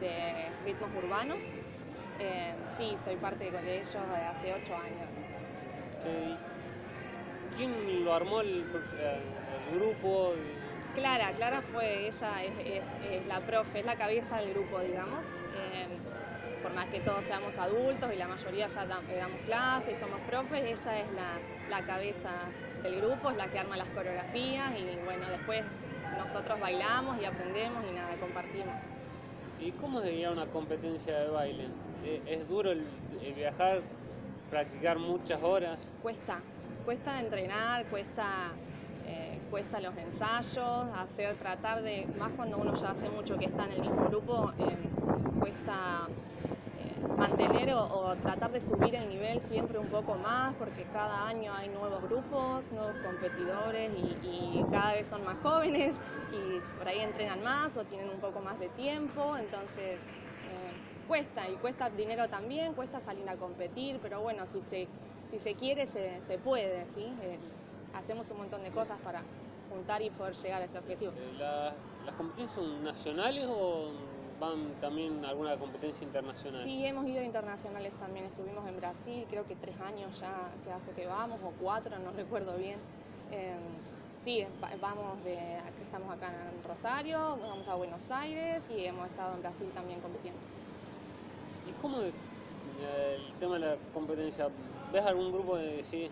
de 0.01 0.51
ritmos 0.65 0.91
urbanos. 1.03 1.39
Eh, 2.21 2.53
sí, 2.77 2.97
soy 3.05 3.17
parte 3.17 3.51
de 3.51 3.77
ellos 3.77 3.93
de 3.93 4.25
hace 4.25 4.53
ocho 4.53 4.77
años. 4.77 5.09
Okay. 6.01 6.39
¿Quién 7.57 8.05
lo 8.05 8.15
armó 8.15 8.41
el, 8.41 8.61
el 8.61 9.79
grupo? 9.79 10.35
Clara, 10.95 11.33
Clara 11.33 11.63
fue, 11.63 12.09
ella 12.09 12.45
es, 12.45 12.53
es, 12.59 12.83
es, 13.11 13.27
la 13.27 13.41
profe, 13.41 13.81
es 13.81 13.87
la 13.87 13.97
cabeza 13.97 14.39
del 14.39 14.53
grupo, 14.53 14.81
digamos. 14.81 15.25
Eh, 15.57 15.87
por 16.69 16.77
más 16.77 16.87
que 16.89 17.01
todos 17.01 17.25
seamos 17.25 17.57
adultos 17.57 18.11
y 18.13 18.17
la 18.17 18.29
mayoría 18.29 18.67
ya 18.67 18.85
damos 18.85 19.41
clases 19.47 19.97
y 19.97 20.01
somos 20.01 20.21
profes, 20.29 20.63
ella 20.65 20.99
es 20.99 21.07
la, 21.13 21.39
la, 21.71 21.87
cabeza 21.87 22.31
del 22.83 23.01
grupo, 23.01 23.31
es 23.31 23.39
la 23.39 23.49
que 23.49 23.59
arma 23.59 23.79
las 23.79 23.89
coreografías 23.89 24.75
y 24.77 25.03
bueno, 25.03 25.27
después 25.31 25.65
nosotros 26.19 26.61
bailamos 26.61 27.19
y 27.23 27.25
aprendemos 27.25 27.83
y 27.91 27.95
nada, 27.95 28.15
compartimos. 28.17 28.83
¿Y 29.59 29.71
cómo 29.73 30.03
es 30.03 30.13
ir 30.13 30.27
a 30.27 30.33
una 30.33 30.45
competencia 30.45 31.19
de 31.19 31.29
baile? 31.31 31.65
¿Es 32.27 32.47
duro 32.47 32.73
el, 32.73 32.85
el 33.25 33.33
viajar, 33.33 33.81
practicar 34.51 34.99
muchas 34.99 35.43
horas? 35.43 35.79
Cuesta, 36.03 36.39
cuesta 36.85 37.19
entrenar, 37.19 37.87
cuesta 37.87 38.53
eh, 39.07 39.41
cuesta 39.51 39.81
los 39.81 39.97
ensayos, 39.97 40.87
hacer, 40.99 41.35
tratar 41.37 41.83
de, 41.83 42.07
más 42.19 42.31
cuando 42.37 42.59
uno 42.59 42.75
ya 42.75 42.91
hace 42.91 43.09
mucho 43.09 43.39
que 43.39 43.47
está 43.47 43.65
en 43.65 43.73
el 43.73 43.81
mismo 43.81 44.05
grupo, 44.05 44.53
eh, 44.59 44.77
cuesta 45.41 46.07
eh, 46.09 46.28
mantener 47.19 47.75
o, 47.75 48.15
tratar 48.23 48.51
de 48.53 48.61
subir 48.61 48.95
el 48.95 49.09
nivel 49.09 49.41
siempre 49.43 49.79
un 49.79 49.89
poco 49.89 50.15
más, 50.17 50.55
porque 50.55 50.85
cada 50.93 51.27
año 51.27 51.53
hay 51.53 51.69
nuevos 51.69 52.03
grupos, 52.03 52.71
nuevos 52.73 52.97
competidores 53.05 53.93
y, 53.93 54.65
cada 54.71 54.93
vez 54.93 55.07
son 55.09 55.25
más 55.25 55.37
jóvenes 55.43 55.95
y 56.33 56.79
por 56.79 56.87
ahí 56.87 57.01
entrenan 57.01 57.43
más 57.43 57.77
o 57.77 57.85
tienen 57.85 58.09
un 58.11 58.21
poco 58.21 58.41
más 58.41 58.59
de 58.59 58.69
tiempo, 58.71 59.37
entonces 59.37 59.99
cuesta 61.09 61.49
y 61.49 61.55
cuesta 61.55 61.89
dinero 61.89 62.29
también, 62.29 62.75
cuesta 62.75 63.01
salir 63.01 63.27
a 63.29 63.37
competir, 63.37 63.99
pero 64.03 64.21
bueno, 64.21 64.47
si 64.47 64.61
se, 64.61 64.87
si 65.31 65.39
se 65.39 65.55
quiere 65.55 65.87
se, 65.87 66.21
se 66.29 66.39
puede, 66.39 66.87
¿sí? 66.95 67.07
hacemos 67.95 68.31
un 68.31 68.39
montón 68.39 68.63
de 68.63 68.71
cosas 68.71 68.99
para 69.01 69.23
juntar 69.71 70.03
y 70.03 70.11
poder 70.11 70.35
llegar 70.35 70.63
a 70.63 70.65
ese 70.67 70.79
objetivo. 70.79 71.13
Eh, 71.13 71.33
¿La, 71.39 71.75
¿Las 72.05 72.15
competencias 72.15 72.55
son 72.55 72.85
nacionales 72.85 73.47
o 73.49 73.91
van 74.41 74.75
también 74.81 75.25
a 75.25 75.31
alguna 75.31 75.57
competencia 75.57 76.05
internacional? 76.05 76.63
Sí, 76.65 76.85
hemos 76.85 77.07
ido 77.07 77.23
internacionales 77.23 77.93
también. 77.99 78.27
Estuvimos 78.27 78.67
en 78.69 78.77
Brasil, 78.77 79.27
creo 79.31 79.47
que 79.47 79.57
tres 79.57 79.79
años 79.81 80.19
ya 80.21 80.51
que 80.65 80.73
hace 80.73 80.93
que 80.93 81.07
vamos, 81.07 81.39
o 81.45 81.53
cuatro, 81.61 81.99
no 81.99 82.13
recuerdo 82.17 82.57
bien. 82.57 82.79
Eh, 83.31 83.57
sí, 84.25 84.45
vamos 84.81 85.23
de, 85.25 85.59
estamos 85.83 86.15
acá 86.15 86.33
en 86.33 86.69
Rosario, 86.69 87.19
vamos 87.41 87.69
a 87.69 87.75
Buenos 87.75 88.11
Aires 88.11 88.65
y 88.71 88.85
hemos 88.85 89.07
estado 89.09 89.35
en 89.35 89.41
Brasil 89.41 89.71
también 89.75 90.01
compitiendo. 90.01 90.41
¿Y 91.69 91.73
cómo 91.83 92.01
el 92.01 92.13
tema 93.39 93.55
de 93.55 93.67
la 93.67 93.77
competencia? 93.93 94.49
¿Ves 94.93 95.05
algún 95.05 95.33
grupo 95.33 95.57
de 95.57 95.85
sí? 95.85 96.11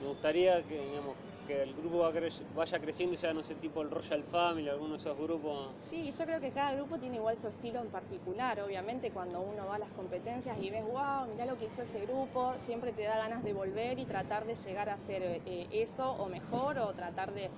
Me 0.00 0.08
gustaría 0.08 0.62
que, 0.62 0.78
digamos, 0.78 1.14
que 1.48 1.62
el 1.62 1.74
grupo 1.74 2.12
vaya 2.54 2.78
creciendo 2.78 3.14
y 3.14 3.16
sea, 3.16 3.32
no 3.32 3.42
sé, 3.42 3.54
tipo 3.54 3.80
el 3.80 3.90
Royal 3.90 4.22
Family, 4.30 4.68
alguno 4.68 4.92
de 4.92 4.98
esos 4.98 5.16
grupos. 5.16 5.68
Sí, 5.90 6.12
yo 6.16 6.24
creo 6.26 6.40
que 6.40 6.50
cada 6.50 6.74
grupo 6.74 6.98
tiene 6.98 7.16
igual 7.16 7.38
su 7.38 7.48
estilo 7.48 7.80
en 7.80 7.88
particular. 7.88 8.60
Obviamente 8.60 9.10
cuando 9.10 9.40
uno 9.40 9.66
va 9.66 9.76
a 9.76 9.78
las 9.78 9.88
competencias 9.90 10.58
y 10.60 10.70
ves, 10.70 10.84
wow, 10.84 11.26
mira 11.32 11.46
lo 11.46 11.56
que 11.56 11.64
hizo 11.64 11.82
ese 11.82 12.00
grupo, 12.00 12.54
siempre 12.66 12.92
te 12.92 13.02
da 13.02 13.16
ganas 13.16 13.42
de 13.42 13.54
volver 13.54 13.98
y 13.98 14.04
tratar 14.04 14.44
de 14.44 14.54
llegar 14.54 14.90
a 14.90 14.94
hacer 14.94 15.22
eh, 15.22 15.66
eso 15.72 16.12
o 16.12 16.28
mejor 16.28 16.78
o 16.78 16.92
tratar 16.92 17.32
de, 17.32 17.50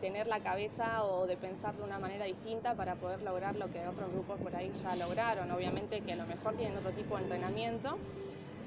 tener 0.00 0.28
la 0.28 0.40
cabeza 0.40 1.04
o 1.04 1.26
de 1.26 1.36
pensar 1.36 1.74
de 1.74 1.82
una 1.82 1.98
manera 1.98 2.24
distinta 2.26 2.74
para 2.74 2.94
poder 2.94 3.22
lograr 3.22 3.56
lo 3.56 3.72
que 3.72 3.88
otros 3.88 4.12
grupos 4.12 4.38
por 4.38 4.54
ahí 4.54 4.70
ya 4.84 4.94
lograron. 4.94 5.50
Obviamente 5.50 6.02
que 6.02 6.12
a 6.12 6.16
lo 6.16 6.26
mejor 6.26 6.54
tienen 6.54 6.76
otro 6.76 6.92
tipo 6.92 7.16
de 7.16 7.22
entrenamiento. 7.22 7.96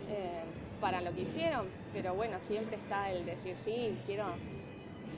Eh, 0.10 0.42
para 0.84 1.00
lo 1.00 1.14
que 1.14 1.22
hicieron, 1.22 1.66
pero 1.94 2.14
bueno, 2.14 2.36
siempre 2.46 2.76
está 2.76 3.10
el 3.10 3.26
decir, 3.26 3.56
sí, 3.64 3.96
quiero, 4.06 4.26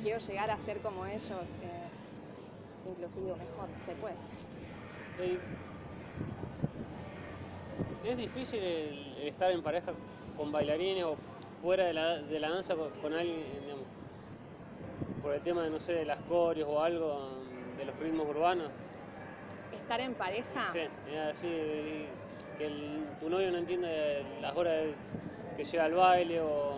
quiero 0.02 0.20
llegar 0.20 0.50
a 0.52 0.58
ser 0.58 0.80
como 0.82 1.06
ellos, 1.06 1.24
eh, 1.30 1.88
inclusive 2.90 3.32
mejor, 3.36 3.70
se 3.86 3.92
puede. 3.96 4.16
¿Es 8.04 8.18
difícil 8.18 8.62
estar 9.24 9.52
en 9.52 9.64
pareja 9.64 9.94
con 10.38 10.52
bailarines 10.52 11.06
o 11.06 11.16
fuera 11.62 11.86
de 11.86 11.94
la, 11.94 12.18
de 12.20 12.40
la 12.40 12.50
danza 12.50 12.75
con, 13.02 13.14
alguien, 13.14 13.44
digamos, 13.62 13.86
por 15.22 15.34
el 15.34 15.42
tema 15.42 15.64
de, 15.64 15.70
no 15.70 15.80
sé, 15.80 15.94
de 15.94 16.06
las 16.06 16.20
coreos 16.22 16.70
o 16.70 16.82
algo, 16.82 17.32
de 17.78 17.86
los 17.86 17.96
ritmos 18.00 18.28
urbanos? 18.28 18.70
¿Estar 19.72 20.00
en 20.02 20.14
pareja? 20.14 20.72
Sí, 20.72 21.16
así, 21.16 22.08
que 22.58 22.70
tu 23.20 23.30
novio 23.30 23.52
no 23.52 23.58
entiende 23.58 24.24
las 24.42 24.56
horas 24.56 24.84
que 25.58 25.64
lleva 25.64 25.86
al 25.86 25.94
baile 25.94 26.42
o 26.42 26.75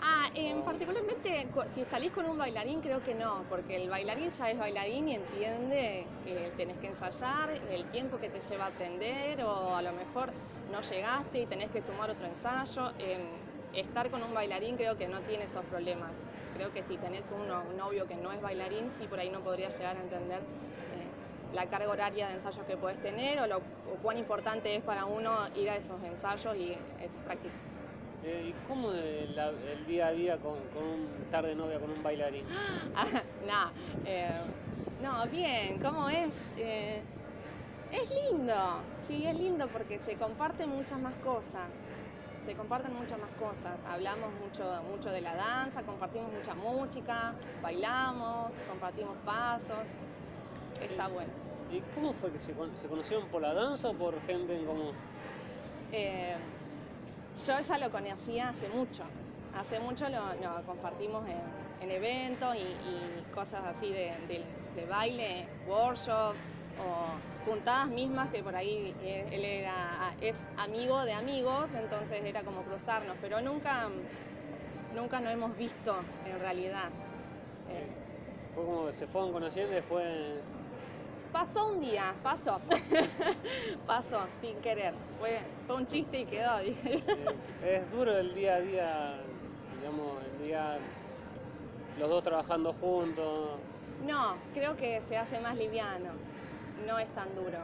Ah, 0.00 0.30
en 0.34 0.62
particularmente 0.64 1.48
si 1.72 1.84
salís 1.84 2.10
con 2.12 2.26
un 2.26 2.36
bailarín 2.36 2.80
creo 2.80 3.02
que 3.02 3.14
no, 3.14 3.44
porque 3.48 3.76
el 3.76 3.88
bailarín 3.88 4.30
ya 4.30 4.50
es 4.50 4.58
bailarín 4.58 5.08
y 5.08 5.14
entiende 5.14 6.06
que 6.24 6.52
tenés 6.56 6.78
que 6.78 6.88
ensayar, 6.88 7.50
el 7.70 7.84
tiempo 7.90 8.18
que 8.18 8.28
te 8.28 8.40
lleva 8.40 8.64
a 8.64 8.68
aprender 8.68 9.42
o 9.44 9.74
a 9.74 9.82
lo 9.82 9.92
mejor 9.92 10.32
no 10.70 10.80
llegaste 10.82 11.40
y 11.40 11.46
tenés 11.46 11.70
que 11.70 11.80
sumar 11.80 12.10
otro 12.10 12.26
ensayo. 12.26 12.92
Em, 12.98 13.22
estar 13.74 14.10
con 14.10 14.22
un 14.22 14.34
bailarín 14.34 14.76
creo 14.76 14.96
que 14.96 15.08
no 15.08 15.20
tiene 15.22 15.44
esos 15.44 15.64
problemas. 15.66 16.12
Creo 16.54 16.72
que 16.72 16.82
si 16.82 16.96
tenés 16.96 17.30
un, 17.32 17.48
novio 17.76 18.06
que 18.06 18.16
no 18.16 18.32
es 18.32 18.40
bailarín, 18.40 18.90
sí 18.90 19.06
por 19.06 19.18
ahí 19.18 19.30
no 19.30 19.40
podría 19.40 19.68
llegar 19.68 19.96
a 19.96 20.00
entender 20.00 20.40
eh, 20.40 21.54
la 21.54 21.66
carga 21.66 21.88
horaria 21.88 22.28
de 22.28 22.34
ensayos 22.34 22.64
que 22.66 22.76
puedes 22.76 23.00
tener 23.00 23.40
o, 23.40 23.46
lo, 23.46 23.58
o 23.58 23.96
cuán 24.02 24.16
importante 24.16 24.74
es 24.74 24.82
para 24.82 25.04
uno 25.04 25.30
ir 25.56 25.68
a 25.70 25.76
esos 25.76 26.02
ensayos 26.02 26.56
y 26.56 26.72
esas 27.00 27.22
prácticas. 27.24 27.73
Eh, 28.24 28.46
¿Y 28.54 28.66
cómo 28.66 28.90
el, 28.90 29.38
el, 29.38 29.86
día 29.86 30.06
a 30.06 30.12
día 30.12 30.38
con, 30.38 30.58
con 30.72 30.82
un 30.82 31.06
tarde 31.30 31.54
novia 31.54 31.78
con 31.78 31.90
un 31.90 32.02
bailarín? 32.02 32.44
no, 33.46 33.70
eh, 34.06 34.30
no, 35.02 35.26
bien, 35.26 35.78
¿cómo 35.82 36.08
es? 36.08 36.32
Eh, 36.56 37.02
es 37.92 38.10
lindo, 38.10 38.80
sí, 39.06 39.26
es 39.26 39.34
lindo 39.34 39.68
porque 39.68 40.00
se 40.06 40.16
comparten 40.16 40.70
muchas 40.70 40.98
más 41.00 41.14
cosas. 41.16 41.68
Se 42.46 42.54
comparten 42.54 42.94
muchas 42.94 43.18
más 43.18 43.30
cosas. 43.38 43.78
Hablamos 43.86 44.30
mucho, 44.42 44.82
mucho 44.90 45.10
de 45.10 45.20
la 45.20 45.34
danza, 45.34 45.82
compartimos 45.82 46.32
mucha 46.32 46.54
música, 46.54 47.34
bailamos, 47.62 48.52
compartimos 48.68 49.16
pasos. 49.24 49.84
Está 50.80 51.08
bueno. 51.08 51.30
¿Y 51.70 51.80
cómo 51.94 52.14
fue 52.14 52.32
que 52.32 52.40
se, 52.40 52.54
se 52.74 52.88
conocieron 52.88 53.28
por 53.28 53.42
la 53.42 53.52
danza 53.52 53.90
o 53.90 53.94
por 53.94 54.18
gente 54.22 54.56
en 54.56 54.64
común? 54.64 54.92
Yo 57.46 57.60
ya 57.60 57.78
lo 57.78 57.90
conocía 57.90 58.50
hace 58.50 58.68
mucho. 58.68 59.02
Hace 59.54 59.80
mucho 59.80 60.08
lo, 60.08 60.20
compartimos 60.66 61.24
en, 61.28 61.90
eventos 61.90 62.56
y, 62.56 63.34
cosas 63.34 63.64
así 63.64 63.90
de, 63.90 64.14
baile, 64.88 65.46
workshops 65.66 66.38
o 66.80 67.48
juntadas 67.48 67.88
mismas 67.88 68.30
que 68.30 68.42
por 68.42 68.54
ahí 68.54 68.94
él 69.04 69.44
era, 69.44 70.14
es 70.20 70.36
amigo 70.56 71.04
de 71.04 71.12
amigos, 71.12 71.74
entonces 71.74 72.24
era 72.24 72.42
como 72.42 72.62
cruzarnos, 72.62 73.16
pero 73.20 73.40
nunca, 73.40 73.88
nunca 74.94 75.20
nos 75.20 75.32
hemos 75.32 75.56
visto 75.56 75.94
en 76.26 76.40
realidad. 76.40 76.88
Fue 78.54 78.64
como 78.64 78.92
se 78.92 79.06
fueron 79.06 79.32
conociendo 79.32 79.74
después 79.74 80.04
Pasó 81.34 81.66
un 81.66 81.80
día, 81.80 82.14
pasó. 82.22 82.60
pasó, 83.88 84.20
sin 84.40 84.54
querer. 84.60 84.94
Fue, 85.18 85.40
fue 85.66 85.74
un 85.74 85.84
chiste 85.84 86.20
y 86.20 86.26
quedó, 86.26 86.60
dije. 86.60 87.02
es 87.66 87.90
duro 87.90 88.16
el 88.16 88.32
día 88.36 88.54
a 88.54 88.60
día, 88.60 89.14
digamos, 89.76 90.22
el 90.24 90.46
día. 90.46 90.78
los 91.98 92.08
dos 92.08 92.22
trabajando 92.22 92.72
juntos. 92.74 93.58
No, 94.06 94.36
creo 94.54 94.76
que 94.76 95.02
se 95.08 95.16
hace 95.16 95.40
más 95.40 95.56
liviano. 95.56 96.12
No 96.86 97.00
es 97.00 97.12
tan 97.16 97.34
duro. 97.34 97.58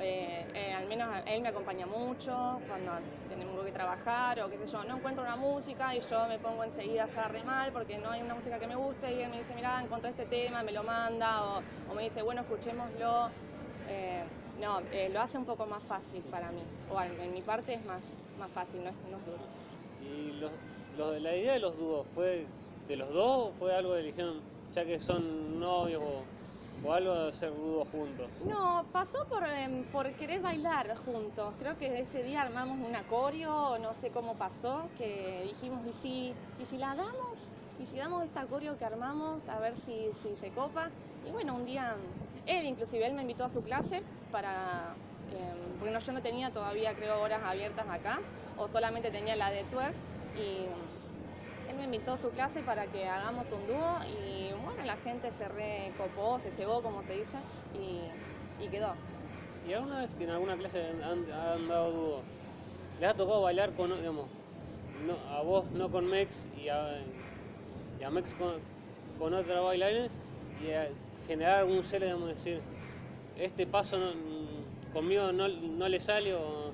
Eh, 0.00 0.44
eh, 0.54 0.72
al 0.72 0.86
menos 0.88 1.08
él 1.26 1.40
me 1.40 1.48
acompaña 1.48 1.86
mucho 1.86 2.60
cuando 2.68 2.92
tenemos 3.28 3.64
que 3.64 3.70
trabajar 3.70 4.40
o 4.40 4.50
qué 4.50 4.58
sé 4.58 4.66
yo, 4.66 4.84
no 4.84 4.96
encuentro 4.96 5.22
una 5.22 5.36
música 5.36 5.94
y 5.94 6.00
yo 6.00 6.26
me 6.28 6.38
pongo 6.38 6.64
enseguida 6.64 7.06
ya 7.06 7.28
re 7.28 7.44
mal 7.44 7.72
porque 7.72 7.98
no 7.98 8.10
hay 8.10 8.22
una 8.22 8.34
música 8.34 8.58
que 8.58 8.66
me 8.66 8.74
guste 8.74 9.14
y 9.14 9.22
él 9.22 9.30
me 9.30 9.38
dice, 9.38 9.54
mira, 9.54 9.80
encontré 9.80 10.10
este 10.10 10.26
tema, 10.26 10.62
me 10.62 10.72
lo 10.72 10.82
manda 10.82 11.44
o, 11.44 11.62
me 11.94 12.02
dice, 12.02 12.22
bueno, 12.22 12.42
escuchémoslo. 12.42 13.30
Eh, 13.88 14.24
no, 14.60 14.80
lo 15.12 15.20
hace 15.20 15.36
un 15.36 15.44
poco 15.44 15.66
más 15.66 15.82
fácil 15.82 16.22
para 16.30 16.50
mí, 16.52 16.62
o 16.90 17.00
en, 17.02 17.34
mi 17.34 17.42
parte 17.42 17.74
es 17.74 17.84
más, 17.84 18.12
más 18.38 18.50
fácil, 18.52 18.84
no 18.84 18.90
es, 18.90 18.96
no 19.10 19.18
es 19.18 19.26
duro. 19.26 19.44
¿Y 20.00 21.20
la 21.20 21.36
idea 21.36 21.54
de 21.54 21.58
los 21.58 21.76
dúos 21.76 22.06
fue 22.14 22.46
de 22.88 22.96
los 22.96 23.12
dos 23.12 23.48
o 23.48 23.52
fue 23.58 23.74
algo 23.74 23.94
de 23.94 24.00
elección, 24.00 24.40
ya 24.74 24.84
que 24.84 25.00
son 25.00 25.58
novios 25.58 26.02
o 26.02 26.22
¿O 26.84 26.92
algo 26.92 27.14
de 27.14 27.28
hacer 27.30 27.50
dúo 27.50 27.86
juntos? 27.86 28.28
No, 28.46 28.84
pasó 28.92 29.24
por, 29.26 29.42
em, 29.48 29.84
por 29.84 30.10
querer 30.12 30.42
bailar 30.42 30.94
juntos. 30.98 31.54
Creo 31.58 31.78
que 31.78 32.00
ese 32.00 32.22
día 32.22 32.42
armamos 32.42 32.78
un 32.86 32.94
acorio, 32.94 33.78
no 33.78 33.94
sé 33.94 34.10
cómo 34.10 34.34
pasó, 34.34 34.82
que 34.98 35.44
dijimos, 35.48 35.80
¿y 35.86 35.92
si, 36.02 36.34
y 36.62 36.66
si 36.66 36.76
la 36.76 36.94
damos? 36.94 37.38
¿Y 37.80 37.86
si 37.86 37.96
damos 37.96 38.22
esta 38.22 38.42
acorio 38.42 38.78
que 38.78 38.84
armamos? 38.84 39.48
A 39.48 39.58
ver 39.60 39.74
si, 39.86 40.10
si 40.22 40.36
se 40.36 40.50
copa. 40.50 40.90
Y 41.26 41.30
bueno, 41.30 41.54
un 41.54 41.64
día, 41.64 41.96
él 42.46 42.66
inclusive, 42.66 43.06
él 43.06 43.14
me 43.14 43.22
invitó 43.22 43.44
a 43.44 43.48
su 43.48 43.62
clase 43.62 44.02
para... 44.30 44.94
Eh, 45.32 45.54
porque 45.78 45.98
yo 45.98 46.12
no 46.12 46.20
tenía 46.20 46.50
todavía, 46.50 46.94
creo, 46.94 47.20
horas 47.22 47.40
abiertas 47.44 47.86
acá, 47.88 48.20
o 48.58 48.68
solamente 48.68 49.10
tenía 49.10 49.36
la 49.36 49.50
de 49.50 49.64
twerk. 49.64 49.94
Y 50.36 50.66
él 51.74 51.78
me 51.78 51.84
invitó 51.84 52.12
a 52.12 52.18
su 52.18 52.30
clase 52.30 52.60
para 52.60 52.86
que 52.86 53.06
hagamos 53.06 53.46
un 53.52 53.66
dúo 53.66 53.98
y 54.06 54.52
bueno, 54.64 54.84
la 54.84 54.96
gente 54.96 55.30
se 55.32 55.48
recopó, 55.48 56.38
se 56.38 56.50
cebó, 56.52 56.82
como 56.82 57.02
se 57.02 57.14
dice, 57.14 57.38
y, 58.60 58.68
quedó. 58.68 58.94
¿Y 59.68 59.72
alguna 59.72 60.00
vez 60.00 60.10
que 60.16 60.24
en 60.24 60.30
alguna 60.30 60.56
clase 60.56 60.84
han, 61.02 61.26
dado 61.68 61.92
dúo, 61.92 62.22
les 63.00 63.10
ha 63.10 63.14
tocado 63.14 63.42
bailar 63.42 63.72
con, 63.72 63.94
digamos, 63.96 64.26
a 65.30 65.42
vos 65.42 65.64
no 65.72 65.90
con 65.90 66.06
Mex 66.06 66.48
y 66.56 66.68
a, 66.68 67.00
Mex 68.10 68.34
con, 69.18 69.34
otra 69.34 69.60
bailarina 69.60 70.08
y 70.62 71.26
generar 71.26 71.60
algún 71.60 71.82
celo, 71.84 72.06
digamos, 72.06 72.28
decir, 72.28 72.60
este 73.36 73.66
paso 73.66 73.98
conmigo 74.92 75.32
no, 75.32 75.48
no 75.48 75.88
le 75.88 76.00
sale 76.00 76.34
o 76.34 76.72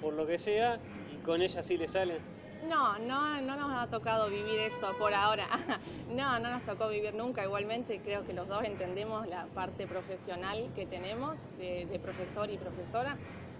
por 0.00 0.14
lo 0.14 0.26
que 0.26 0.38
sea 0.38 0.78
y 1.12 1.16
con 1.24 1.42
ella 1.42 1.62
sí 1.62 1.76
le 1.76 1.88
sale? 1.88 2.20
No, 2.68 2.96
no, 2.98 3.40
no 3.40 3.56
nos 3.56 3.72
ha 3.72 3.88
tocado 3.88 4.30
vivir 4.30 4.58
eso 4.60 4.94
por 4.96 5.12
ahora. 5.12 5.46
no, 6.10 6.38
no 6.38 6.50
nos 6.50 6.62
tocó 6.62 6.88
vivir 6.88 7.14
nunca. 7.14 7.44
Igualmente 7.44 8.00
creo 8.00 8.24
que 8.24 8.32
los 8.32 8.46
dos 8.46 8.62
entendemos 8.64 9.26
la 9.26 9.46
parte 9.46 9.86
profesional 9.86 10.70
que 10.74 10.86
tenemos 10.86 11.40
de, 11.58 12.00
profesor 12.02 12.50
y 12.50 12.56
profesora. 12.56 13.16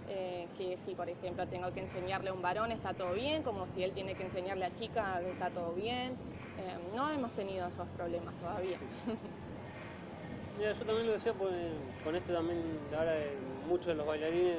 Eh, 0.09 0.47
que 0.57 0.77
si 0.85 0.95
por 0.95 1.09
ejemplo 1.09 1.47
tengo 1.47 1.73
que 1.73 1.79
enseñarle 1.79 2.29
a 2.29 2.33
un 2.33 2.41
varón 2.41 2.73
está 2.73 2.93
todo 2.93 3.13
bien, 3.13 3.41
como 3.41 3.67
si 3.69 3.83
él 3.83 3.93
tiene 3.93 4.15
que 4.15 4.23
enseñarle 4.23 4.65
a 4.65 4.73
chica 4.73 5.21
está 5.21 5.49
todo 5.49 5.73
bien. 5.73 6.13
Eh, 6.57 6.77
no 6.95 7.09
hemos 7.09 7.31
tenido 7.33 7.67
esos 7.67 7.87
problemas 7.89 8.37
todavía. 8.37 8.77
Mira, 10.57 10.71
yo 10.71 10.85
también 10.85 11.07
lo 11.07 11.13
decía 11.13 11.33
con 11.33 12.15
esto 12.15 12.33
también 12.33 12.61
ahora 12.95 13.11
de 13.13 13.37
muchos 13.67 13.87
de 13.87 13.95
los 13.95 14.05
bailarines 14.05 14.57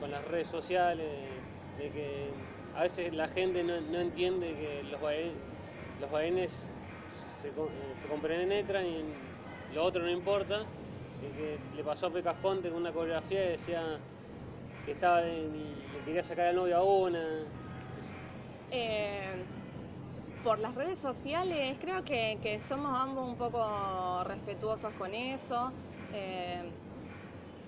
con 0.00 0.10
las 0.10 0.24
redes 0.24 0.48
sociales, 0.48 1.08
de 1.78 1.90
que 1.90 2.30
a 2.76 2.82
veces 2.82 3.14
la 3.14 3.28
gente 3.28 3.62
no, 3.64 3.98
entiende 3.98 4.54
que 4.54 4.82
los 4.90 5.00
bailarines, 5.00 5.36
los 6.00 6.10
bailarines 6.10 6.66
se, 7.42 7.48
se 7.48 8.08
compenetran 8.08 8.86
y 8.86 9.04
lo 9.74 9.84
otro 9.84 10.02
no 10.02 10.10
importa. 10.10 10.64
que 11.20 11.58
le 11.76 11.84
pasó 11.84 12.06
a 12.06 12.10
Pecasconte 12.10 12.70
con 12.70 12.80
una 12.80 12.92
coreografía 12.92 13.44
y 13.44 13.48
decía 13.50 13.98
que 14.84 14.92
estaba 14.92 15.20
le 15.20 16.04
quería 16.04 16.22
sacar 16.22 16.46
al 16.46 16.56
novio 16.56 16.76
a 16.76 16.82
una. 16.82 17.22
Eh, 18.70 19.44
por 20.42 20.58
las 20.58 20.74
redes 20.74 20.98
sociales 20.98 21.76
creo 21.80 22.04
que, 22.04 22.60
somos 22.66 22.98
ambos 22.98 23.28
un 23.28 23.36
poco 23.36 24.24
respetuosos 24.24 24.92
con 24.94 25.14
eso. 25.14 25.72
Eh, 26.12 26.62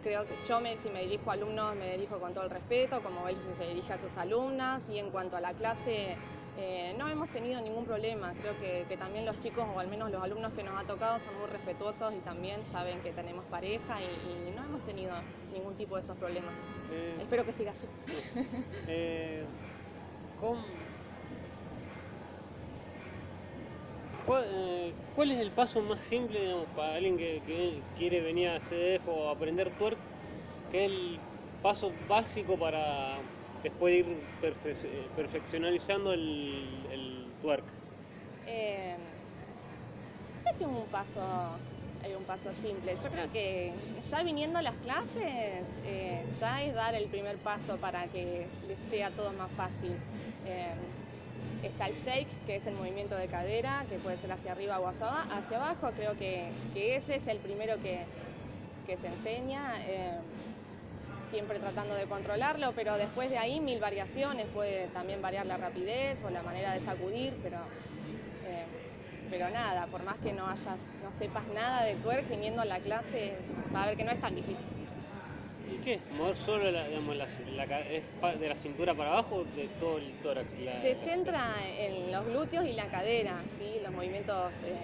creo 0.02 0.26
que 0.26 0.35
yo 0.49 0.61
me, 0.61 0.76
si 0.78 0.90
me 0.90 1.02
dirijo 1.02 1.30
a 1.30 1.35
alumnos 1.35 1.75
me 1.76 1.90
dirijo 1.92 2.18
con 2.18 2.32
todo 2.35 2.44
el 2.44 2.50
respeto, 2.50 3.02
como 3.02 3.28
él 3.28 3.37
se 3.56 3.66
dirige 3.66 3.92
a 3.92 3.99
sus 3.99 4.16
alumnas 4.16 4.88
y 4.88 4.99
en 4.99 5.11
cuanto 5.11 5.37
a 5.37 5.40
la 5.40 5.54
clase 5.54 6.16
Eh, 6.59 6.94
no 6.99 7.09
hemos 7.09 7.30
tenido 7.30 7.62
ningún 7.62 7.87
problema, 7.87 8.35
creo 8.42 8.52
que, 8.61 8.85
que, 8.87 8.99
también 8.99 9.25
los 9.25 9.40
chicos 9.40 9.64
o 9.75 9.80
al 9.80 9.88
menos 9.88 10.11
los 10.11 10.23
alumnos 10.23 10.52
que 10.52 10.62
nos 10.62 10.78
ha 10.78 10.85
tocado 10.87 11.18
son 11.18 11.35
muy 11.38 11.49
respetuosos 11.49 12.12
y 12.12 12.18
también 12.18 12.61
saben 12.71 13.00
que 13.00 13.11
tenemos 13.11 13.42
pareja 13.47 14.02
y, 14.02 14.04
y 14.04 14.52
no 14.54 14.62
hemos 14.62 14.82
tenido 14.85 15.14
ningún 15.50 15.75
tipo 15.76 15.97
de 15.97 16.02
esos 16.02 16.14
problemas. 16.18 16.52
Eh, 16.92 17.16
Espero 17.23 17.47
que 17.47 17.52
siga 17.54 17.71
así. 17.71 17.87
Eh, 18.87 19.47
¿cómo, 20.38 20.61
¿cuál, 24.26 24.44
eh, 24.48 24.92
¿cuál, 25.14 25.30
es 25.32 25.40
el 25.40 25.50
paso 25.50 25.80
más 25.80 26.00
simple 26.00 26.40
digamos, 26.40 26.66
para 26.76 26.94
alguien 26.94 27.16
que, 27.16 27.80
quiere 27.96 28.20
venir 28.20 28.48
a 28.48 28.60
CDF 28.60 29.08
o 29.08 29.28
aprender 29.28 29.70
twerk? 29.78 29.98
¿Qué 30.70 30.84
es 30.84 30.90
el 30.90 31.18
paso 31.62 31.92
básico 32.08 32.56
para 32.56 33.18
después 33.62 33.94
ir 33.98 34.06
perfe 34.40 34.74
perfeccionalizando 35.16 36.12
el, 36.12 36.66
el 36.92 37.26
twerk? 37.42 37.64
Eh, 38.46 38.96
es 40.52 40.60
un 40.60 40.86
paso, 40.86 41.22
hay 42.04 42.14
un 42.14 42.24
paso 42.24 42.52
simple. 42.62 42.94
Yo 43.02 43.10
creo 43.10 43.32
que 43.32 43.72
ya 44.10 44.22
viniendo 44.22 44.58
a 44.58 44.62
las 44.62 44.74
clases, 44.76 45.64
eh, 45.84 46.24
ya 46.38 46.62
es 46.62 46.74
dar 46.74 46.94
el 46.94 47.06
primer 47.06 47.36
paso 47.36 47.76
para 47.78 48.06
que 48.08 48.46
les 48.68 48.78
sea 48.90 49.10
todo 49.10 49.32
más 49.32 49.50
fácil. 49.52 49.92
Eh, 50.46 50.74
está 51.62 51.87
el 51.87 51.94
shake, 51.94 52.28
que 52.46 52.56
es 52.56 52.66
el 52.66 52.75
movimiento 52.75 53.16
de 53.16 53.28
cadera, 53.28 53.84
que 53.88 53.99
puede 53.99 54.16
ser 54.16 54.32
hacia 54.32 54.52
arriba 54.52 54.80
o 54.80 54.88
hacia 54.88 55.08
abajo. 55.56 55.90
Creo 55.96 56.16
que, 56.16 56.50
ese 56.75 57.16
es 57.16 57.26
el 57.26 57.38
primero 57.38 57.76
que, 57.76 58.04
que 58.87 58.96
se 58.96 59.06
enseña. 59.08 59.75
Eh, 59.87 60.12
siempre 61.32 61.58
tratando 61.58 61.94
de 61.94 62.04
controlarlo, 62.04 62.72
pero 62.76 62.99
después 62.99 63.30
de 63.30 63.38
ahí 63.38 63.58
mil 63.58 63.80
variaciones, 63.80 64.46
puede 64.52 64.88
también 64.88 65.22
variar 65.22 65.46
la 65.46 65.56
rapidez 65.56 66.22
o 66.25 66.28
la 66.28 66.42
manera 66.42 66.75
de 66.75 66.80
sacudir, 66.80 67.32
pero, 67.42 67.56
eh, 68.44 68.66
pero 69.30 69.49
nada, 69.49 69.87
por 69.87 70.02
más 70.02 70.18
que 70.18 70.34
no 70.34 70.46
hayas, 70.46 70.76
no 71.02 71.11
sepas 71.18 71.46
nada 71.54 71.84
de 71.84 71.94
twerk 71.94 72.28
viniendo 72.28 72.61
a 72.61 72.66
la 72.66 72.80
clase, 72.80 73.38
va 73.75 73.84
a 73.84 73.87
ver 73.87 73.96
que 73.96 74.04
no 74.04 74.11
es 74.11 74.20
tan 74.20 74.34
difícil. 74.34 74.81
¿Y 75.72 75.76
qué? 75.84 76.00
¿Mover 76.16 76.36
solo 76.36 76.70
la, 76.70 76.84
de 76.84 78.48
la 78.48 78.56
cintura 78.56 78.94
para 78.94 79.12
abajo 79.12 79.36
o 79.36 79.44
de 79.44 79.68
todo 79.80 79.98
el 79.98 80.12
tórax? 80.22 80.52
Se 80.82 80.94
centra 80.96 81.54
en 81.78 82.12
los 82.12 82.26
glúteos 82.26 82.66
y 82.66 82.72
la 82.72 82.86
cadera, 82.88 83.36
¿sí? 83.58 83.80
los 83.82 83.92
movimientos 83.92 84.52
eh, 84.64 84.76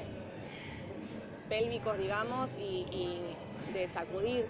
pélvicos, 1.48 1.98
digamos, 1.98 2.56
y, 2.56 2.86
y 2.90 3.22
de 3.72 3.88
sacudir 3.88 4.46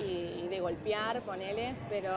y 0.00 0.48
de 0.48 0.60
golpear, 0.60 1.20
ponele, 1.22 1.74
pero 1.88 2.10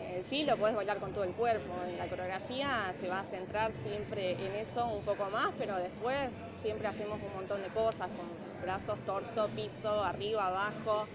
eh, 0.00 0.24
sí 0.28 0.44
lo 0.44 0.56
puedes 0.56 0.74
bailar 0.74 0.98
con 0.98 1.12
todo 1.12 1.24
el 1.24 1.32
cuerpo. 1.32 1.74
La 1.98 2.06
coreografía 2.08 2.92
se 2.98 3.08
va 3.08 3.20
a 3.20 3.24
centrar 3.24 3.72
siempre 3.82 4.32
en 4.32 4.54
eso 4.56 4.86
un 4.86 5.04
poco 5.04 5.28
más, 5.30 5.52
pero 5.58 5.76
después 5.76 6.30
siempre 6.62 6.88
hacemos 6.88 7.20
un 7.22 7.34
montón 7.34 7.62
de 7.62 7.68
cosas 7.68 8.08
con 8.08 8.26
brazos, 8.62 8.98
torso, 9.04 9.48
piso, 9.54 10.02
arriba, 10.02 10.46
abajo, 10.46 11.06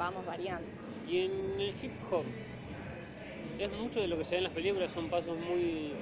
vamos 0.00 0.24
variando. 0.24 0.66
Y 1.06 1.26
en 1.26 1.60
el 1.60 1.74
hip 1.80 1.92
hop, 2.10 2.24
¿es 3.58 3.70
mucho 3.72 4.00
de 4.00 4.08
lo 4.08 4.16
que 4.16 4.24
se 4.24 4.32
ve 4.32 4.38
en 4.38 4.44
las 4.44 4.52
películas? 4.52 4.90
¿Son 4.92 5.10
pasos 5.10 5.38
muy, 5.38 5.92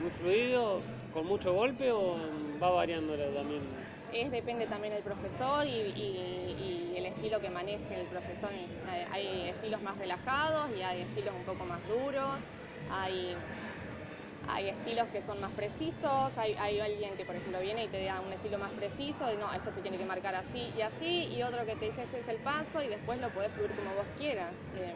muy 0.00 0.10
fluidos, 0.18 0.82
con 1.12 1.26
mucho 1.26 1.52
golpe 1.52 1.92
o 1.92 2.16
va 2.60 2.70
variando 2.70 3.14
también? 3.14 3.60
Es, 4.12 4.30
depende 4.30 4.66
también 4.66 4.94
del 4.94 5.02
profesor 5.02 5.66
y, 5.66 5.70
y, 5.70 6.92
y, 6.92 6.94
el 6.96 7.06
estilo 7.06 7.40
que 7.40 7.50
maneje 7.50 8.00
el 8.00 8.06
profesor. 8.06 8.50
Hay 9.10 9.50
estilos 9.50 9.82
más 9.82 9.98
relajados 9.98 10.70
y 10.76 10.82
hay 10.82 11.02
estilos 11.02 11.34
un 11.34 11.44
poco 11.44 11.64
más 11.66 11.80
duros, 11.88 12.30
hay, 12.90 13.36
hay 14.48 14.68
estilos 14.68 15.08
que 15.08 15.22
son 15.22 15.40
más 15.40 15.50
precisos, 15.52 16.36
hay, 16.38 16.54
hay, 16.54 16.80
alguien 16.80 17.14
que 17.16 17.24
por 17.24 17.36
ejemplo 17.36 17.60
viene 17.60 17.84
y 17.84 17.88
te 17.88 18.04
da 18.04 18.20
un 18.20 18.32
estilo 18.32 18.58
más 18.58 18.70
preciso, 18.72 19.32
y 19.32 19.36
no, 19.36 19.52
esto 19.52 19.72
se 19.74 19.80
tiene 19.80 19.98
que 19.98 20.04
marcar 20.04 20.34
así 20.34 20.72
y 20.76 20.82
así, 20.82 21.28
y 21.34 21.42
otro 21.42 21.64
que 21.64 21.76
te 21.76 21.86
dice 21.86 22.02
este 22.02 22.20
es 22.20 22.28
el 22.28 22.36
paso 22.38 22.82
y 22.82 22.88
después 22.88 23.20
lo 23.20 23.30
podés 23.30 23.52
fluir 23.52 23.70
como 23.70 23.94
vos 23.94 24.06
quieras. 24.18 24.52
Eh, 24.76 24.92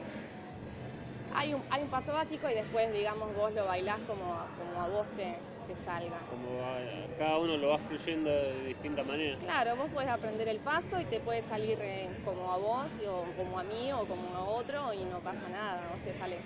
hay 1.34 1.52
un, 1.52 1.62
hay 1.70 1.82
un 1.82 1.90
paso 1.90 2.12
básico 2.12 2.48
y 2.48 2.54
después, 2.54 2.90
digamos, 2.92 3.34
vos 3.36 3.52
lo 3.52 3.66
bailás 3.66 3.98
como, 4.00 4.24
como 4.56 4.80
a 4.80 4.88
vos 4.88 5.06
te, 5.16 5.36
te 5.66 5.84
salga. 5.84 6.18
Como 6.30 6.64
a, 6.64 6.78
cada 7.18 7.38
uno 7.38 7.56
lo 7.58 7.68
va 7.68 7.78
fluyendo 7.78 8.30
de 8.30 8.68
distinta 8.68 9.02
manera. 9.02 9.36
Claro, 9.38 9.76
vos 9.76 9.90
puedes 9.92 10.10
aprender 10.10 10.48
el 10.48 10.60
paso 10.60 10.98
y 10.98 11.04
te 11.04 11.20
puede 11.20 11.42
salir 11.42 11.78
eh, 11.80 12.10
como 12.24 12.50
a 12.50 12.56
vos, 12.56 12.86
o 13.06 13.24
como 13.36 13.58
a 13.58 13.64
mí, 13.64 13.92
o 13.92 14.06
como 14.06 14.34
a 14.34 14.44
otro, 14.44 14.94
y 14.94 15.04
no 15.04 15.20
pasa 15.20 15.46
nada, 15.50 15.88
vos 15.88 16.02
te 16.04 16.18
sale. 16.18 16.38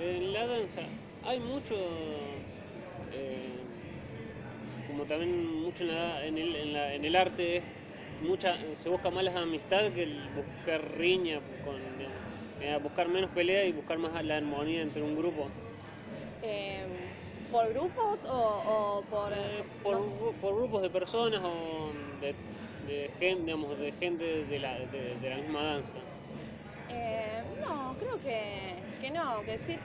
En 0.00 0.32
la 0.32 0.46
danza 0.46 0.82
hay 1.26 1.40
mucho, 1.40 1.74
eh, 3.12 3.58
como 4.86 5.04
también 5.04 5.60
mucho 5.62 5.82
en, 5.82 5.88
la, 5.88 6.24
en, 6.24 6.38
el, 6.38 6.56
en, 6.56 6.72
la, 6.72 6.94
en 6.94 7.04
el 7.04 7.16
arte, 7.16 7.62
mucha, 8.22 8.56
se 8.76 8.88
busca 8.88 9.10
más 9.10 9.24
la 9.24 9.38
amistad 9.38 9.90
que 9.92 10.04
el 10.04 10.20
buscar 10.34 10.80
riña, 10.96 11.40
con, 11.64 11.76
eh, 12.60 12.78
buscar 12.82 13.08
menos 13.08 13.30
pelea 13.30 13.64
y 13.64 13.72
buscar 13.72 13.98
más 13.98 14.24
la 14.24 14.36
armonía 14.36 14.82
entre 14.82 15.02
un 15.02 15.16
grupo. 15.16 15.48
Eh, 16.42 16.86
¿Por 17.50 17.72
grupos 17.72 18.24
o, 18.24 18.62
o 18.66 19.02
por, 19.10 19.32
eh, 19.32 19.62
por, 19.82 20.00
no 20.00 20.32
por, 20.40 20.56
grupos 20.56 20.82
de 20.82 20.90
personas 20.90 21.40
o 21.42 21.90
de, 22.20 22.34
de 22.86 23.10
gente, 23.18 23.44
digamos, 23.44 23.78
de, 23.78 23.92
gente 23.92 24.44
de, 24.44 24.58
la, 24.58 24.78
de, 24.78 25.14
de 25.20 25.30
la 25.30 25.36
misma 25.36 25.62
danza? 25.62 25.94
Eh, 26.88 27.42
no, 27.64 27.94
creo 27.98 28.20
que, 28.22 28.74
que, 29.00 29.10
no, 29.10 29.42
que 29.42 29.58
sí 29.58 29.76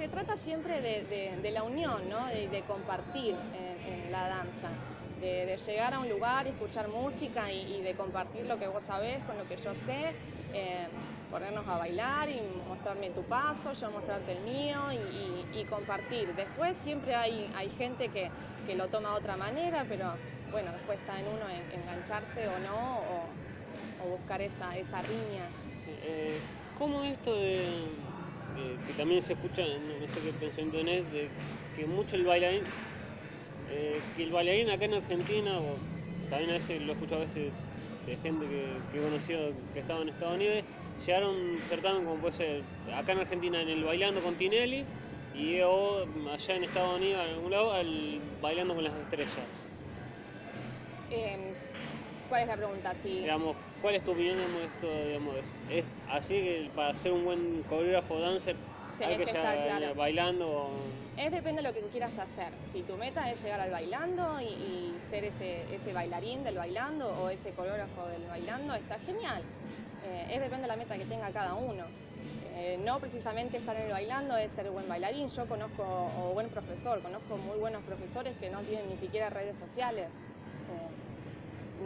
se 0.00 0.08
trata 0.08 0.34
siempre 0.38 0.80
de, 0.80 1.50
la 1.50 1.62
unión, 1.62 2.08
¿no? 2.08 2.26
de, 2.28 2.62
compartir 2.66 3.34
en, 3.54 4.10
la 4.10 4.28
danza, 4.28 4.70
de, 5.20 5.58
llegar 5.58 5.92
a 5.92 5.98
un 5.98 6.08
lugar 6.08 6.46
escuchar 6.46 6.88
música 6.88 7.52
y, 7.52 7.82
de 7.82 7.94
compartir 7.94 8.46
lo 8.46 8.58
que 8.58 8.66
vos 8.66 8.82
sabés 8.82 9.22
con 9.24 9.36
lo 9.36 9.46
que 9.46 9.58
yo 9.58 9.74
sé. 9.74 10.14
Eh, 10.54 10.86
ponernos 11.30 11.68
a 11.68 11.76
bailar 11.76 12.30
y 12.30 12.40
mostrarme 12.66 13.10
tu 13.10 13.22
paso, 13.24 13.74
yo 13.74 13.90
mostrarte 13.90 14.32
el 14.32 14.40
mío 14.40 14.78
y, 15.54 15.64
compartir. 15.64 16.34
Después 16.34 16.74
siempre 16.82 17.14
hay, 17.14 17.52
hay 17.54 17.68
gente 17.68 18.08
que, 18.08 18.30
que, 18.66 18.76
lo 18.76 18.88
toma 18.88 19.10
de 19.10 19.16
otra 19.16 19.36
manera, 19.36 19.84
pero 19.86 20.14
bueno, 20.50 20.72
después 20.72 20.98
está 20.98 21.20
en 21.20 21.26
uno 21.26 21.46
en, 21.50 21.82
engancharse 21.82 22.48
o 22.48 22.58
no, 22.60 22.98
o, 23.00 24.06
o 24.06 24.16
buscar 24.16 24.40
esa, 24.40 24.74
esa 24.78 25.02
riña. 25.02 25.46
Sí, 25.84 25.94
eh, 26.02 26.40
¿Cómo 26.78 27.04
esto 27.04 27.34
de, 27.34 27.84
eh, 28.60 28.76
que 28.86 28.92
también 28.94 29.22
se 29.22 29.32
escucha, 29.32 29.62
no, 29.62 30.06
sé 30.14 30.20
qué 30.20 30.32
pensamiento 30.38 30.78
tenés, 30.78 31.12
de 31.12 31.28
que 31.76 31.86
mucho 31.86 32.16
el 32.16 32.24
bailarín, 32.24 32.62
eh, 33.70 34.00
que 34.16 34.22
el 34.22 34.30
bailarín 34.30 34.70
acá 34.70 34.84
en 34.84 34.94
Argentina, 34.94 35.58
o 35.58 35.76
también 36.28 36.50
a 36.50 36.54
veces 36.54 36.82
lo 36.82 36.92
he 36.92 36.94
escuchado 36.94 37.22
a 37.22 37.24
veces 37.24 37.52
de 38.06 38.16
gente 38.16 38.46
que, 38.46 38.66
que 38.92 38.98
he 38.98 39.02
conocido 39.02 39.52
que 39.72 39.80
estaba 39.80 40.02
en 40.02 40.08
Estados 40.10 40.36
Unidos, 40.36 40.64
llegaron 41.06 41.30
a 41.30 41.38
un 41.38 41.58
certamen 41.62 42.04
como 42.04 42.16
puede 42.16 42.34
ser 42.34 42.62
acá 42.94 43.12
en 43.12 43.20
Argentina 43.20 43.62
en 43.62 43.68
el 43.68 43.84
Bailando 43.84 44.20
con 44.20 44.34
Tinelli 44.34 44.84
y 45.34 45.60
o 45.60 46.06
allá 46.32 46.56
en 46.56 46.64
Estados 46.64 46.96
Unidos 46.98 47.24
en 47.24 47.34
algún 47.34 47.50
lado 47.50 47.80
el 47.80 48.20
Bailando 48.42 48.74
con 48.74 48.84
las 48.84 48.94
Estrellas. 48.94 49.30
Eh, 51.10 51.38
¿Cuál 52.28 52.42
es 52.42 52.48
la 52.48 52.56
pregunta? 52.56 52.94
Si... 52.94 53.08
Digamos, 53.08 53.56
¿cuál 53.80 53.94
es 53.94 54.04
tu 54.04 54.12
opinión 54.12 54.36
de 54.36 54.64
esto? 54.64 55.06
Digamos, 55.06 55.36
es, 55.36 55.78
es, 55.78 55.84
así 56.08 56.34
que 56.34 56.70
para 56.74 56.94
ser 56.94 57.12
un 57.12 57.24
buen 57.24 57.62
coreógrafo 57.68 58.18
dancer 58.18 58.56
hay 59.04 59.16
que, 59.16 59.24
que 59.24 59.30
estar 59.30 59.56
claro. 59.62 59.94
bailando 59.94 60.48
o... 60.48 60.70
Es 61.16 61.32
depende 61.32 61.62
de 61.62 61.68
lo 61.68 61.74
que 61.74 61.80
quieras 61.90 62.18
hacer. 62.18 62.52
Si 62.64 62.82
tu 62.82 62.96
meta 62.96 63.30
es 63.30 63.42
llegar 63.42 63.60
al 63.60 63.70
bailando 63.70 64.40
y, 64.40 64.44
y 64.44 65.00
ser 65.10 65.24
ese, 65.24 65.74
ese, 65.74 65.92
bailarín 65.92 66.44
del 66.44 66.56
bailando 66.56 67.08
o 67.08 67.28
ese 67.28 67.52
coreógrafo 67.52 68.06
del 68.08 68.22
bailando, 68.26 68.74
está 68.74 68.98
genial. 69.00 69.42
Eh, 70.04 70.26
es 70.30 70.40
depende 70.40 70.62
de 70.62 70.68
la 70.68 70.76
meta 70.76 70.96
que 70.96 71.04
tenga 71.04 71.30
cada 71.30 71.54
uno. 71.54 71.84
Eh, 72.56 72.78
no 72.84 72.98
precisamente 73.00 73.56
estar 73.56 73.76
en 73.76 73.84
el 73.84 73.92
bailando 73.92 74.36
es 74.36 74.52
ser 74.52 74.70
buen 74.70 74.88
bailarín. 74.88 75.28
Yo 75.28 75.46
conozco, 75.46 75.82
o 75.82 76.32
buen 76.32 76.48
profesor, 76.48 77.00
conozco 77.00 77.36
muy 77.38 77.58
buenos 77.58 77.82
profesores 77.84 78.34
que 78.38 78.50
no 78.50 78.60
tienen 78.60 78.88
ni 78.88 78.96
siquiera 78.96 79.30
redes 79.30 79.58
sociales. 79.58 80.08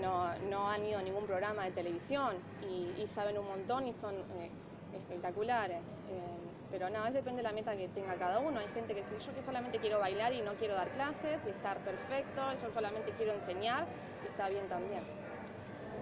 No, 0.01 0.29
no, 0.51 0.69
han 0.69 0.85
ido 0.85 0.99
a 0.99 1.03
ningún 1.03 1.25
programa 1.25 1.65
de 1.65 1.71
televisión 1.71 2.35
y, 2.69 3.01
y 3.01 3.07
saben 3.15 3.39
un 3.39 3.47
montón 3.47 3.87
y 3.87 3.93
son 3.93 4.15
eh, 4.15 4.51
espectaculares. 4.97 5.87
Eh, 6.11 6.45
pero 6.71 6.91
no, 6.91 7.07
es 7.07 7.15
depende 7.15 7.37
de 7.37 7.45
la 7.45 7.53
meta 7.53 7.77
que 7.77 7.87
tenga 7.89 8.17
cada 8.17 8.41
uno. 8.41 8.59
Hay 8.59 8.67
gente 8.75 8.95
que 8.95 9.03
dice, 9.03 9.25
yo 9.25 9.33
que 9.33 9.45
solamente 9.45 9.79
quiero 9.79 10.01
bailar 10.01 10.33
y 10.33 10.43
no 10.43 10.55
quiero 10.55 10.75
dar 10.75 10.89
clases 10.89 11.39
y 11.47 11.51
estar 11.51 11.79
perfecto, 11.79 12.43
yo 12.61 12.73
solamente 12.73 13.13
quiero 13.17 13.33
enseñar 13.33 13.87
y 14.25 14.27
está 14.27 14.49
bien 14.49 14.67
también. 14.69 15.05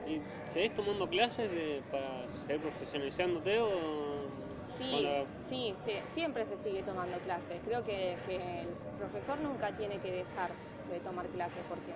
¿Y 0.08 0.20
seguís 0.48 0.74
tomando 0.74 1.06
clases 1.08 1.50
de, 1.50 1.82
para 1.90 2.26
seguir 2.46 2.62
profesionalizándote 2.62 3.60
o...? 3.60 4.42
Sí, 4.78 5.02
la... 5.02 5.24
sí, 5.44 5.74
sí, 5.84 5.92
siempre 6.14 6.46
se 6.46 6.56
sigue 6.56 6.82
tomando 6.82 7.18
clases. 7.18 7.60
Creo 7.64 7.84
que, 7.84 8.16
que, 8.26 8.62
el 8.62 8.68
profesor 8.98 9.38
nunca 9.40 9.76
tiene 9.76 9.98
que 9.98 10.10
dejar 10.10 10.50
de 10.90 11.00
tomar 11.00 11.26
clases 11.28 11.62
porque 11.68 11.92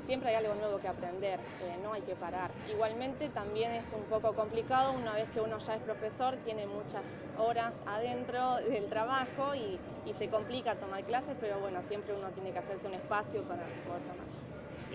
siempre 0.00 0.30
hay 0.30 0.36
algo 0.36 0.54
nuevo 0.54 0.78
que 0.78 0.88
aprender, 0.88 1.40
eh, 1.62 1.76
no 1.82 1.92
hay 1.92 2.02
que 2.02 2.14
parar. 2.14 2.50
Igualmente 2.70 3.28
también 3.28 3.72
es 3.72 3.92
un 3.92 4.02
poco 4.04 4.34
complicado 4.34 4.92
una 4.92 5.14
vez 5.14 5.28
que 5.30 5.40
uno 5.40 5.58
ya 5.58 5.74
es 5.74 5.82
profesor, 5.82 6.36
tiene 6.44 6.66
muchas 6.66 7.04
horas 7.38 7.74
adentro 7.86 8.56
del 8.56 8.86
trabajo 8.86 9.54
y, 9.54 9.78
se 10.16 10.28
complica 10.28 10.76
tomar 10.76 11.04
clases, 11.04 11.36
pero 11.40 11.58
bueno, 11.58 11.82
siempre 11.82 12.14
uno 12.14 12.30
tiene 12.30 12.50
que 12.50 12.58
hacerse 12.58 12.86
un 12.86 12.94
espacio 12.94 13.42
para 13.42 13.62
poder 13.86 14.00
tomar. 14.02 14.26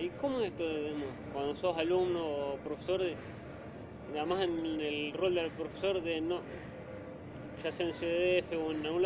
¿Y 0.00 0.08
cómo 0.20 0.40
es 0.40 0.50
esto, 0.50 0.64
cuando 1.32 1.54
sos 1.54 1.78
alumno 1.78 2.26
o 2.26 2.56
profesor, 2.56 3.02
además 4.10 4.42
en 4.42 4.80
el 4.80 5.12
rol 5.12 5.34
del 5.34 5.50
profesor 5.52 6.02
de 6.02 6.20
no, 6.22 6.40
ya 7.62 7.70
sea 7.70 7.86
en 7.86 7.92
CDF 7.92 8.52
o 8.54 8.72
en 8.72 8.84
algún 8.86 9.02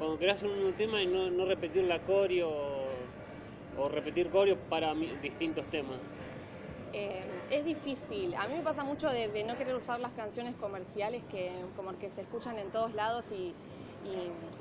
cuando 0.00 0.18
querés 0.18 0.42
un 0.42 0.72
tema 0.78 1.02
y 1.02 1.06
no, 1.06 1.30
no 1.30 1.44
repetir 1.44 1.84
la 1.84 1.98
coreo 1.98 2.79
o 3.80 3.88
repetir 3.88 4.30
coreos 4.30 4.58
para 4.68 4.94
distintos 4.94 5.66
temas? 5.66 5.96
Eh, 6.92 7.22
es 7.50 7.64
difícil. 7.64 8.34
A 8.34 8.46
mí 8.48 8.54
me 8.56 8.62
pasa 8.62 8.84
mucho 8.84 9.08
de, 9.08 9.44
no 9.44 9.56
querer 9.56 9.74
usar 9.74 10.00
las 10.00 10.12
canciones 10.12 10.54
comerciales 10.56 11.22
que 11.30 11.52
como 11.76 11.96
que 11.98 12.10
se 12.10 12.22
escuchan 12.22 12.58
en 12.58 12.70
todos 12.70 12.94
lados 12.94 13.30
y, 13.30 13.54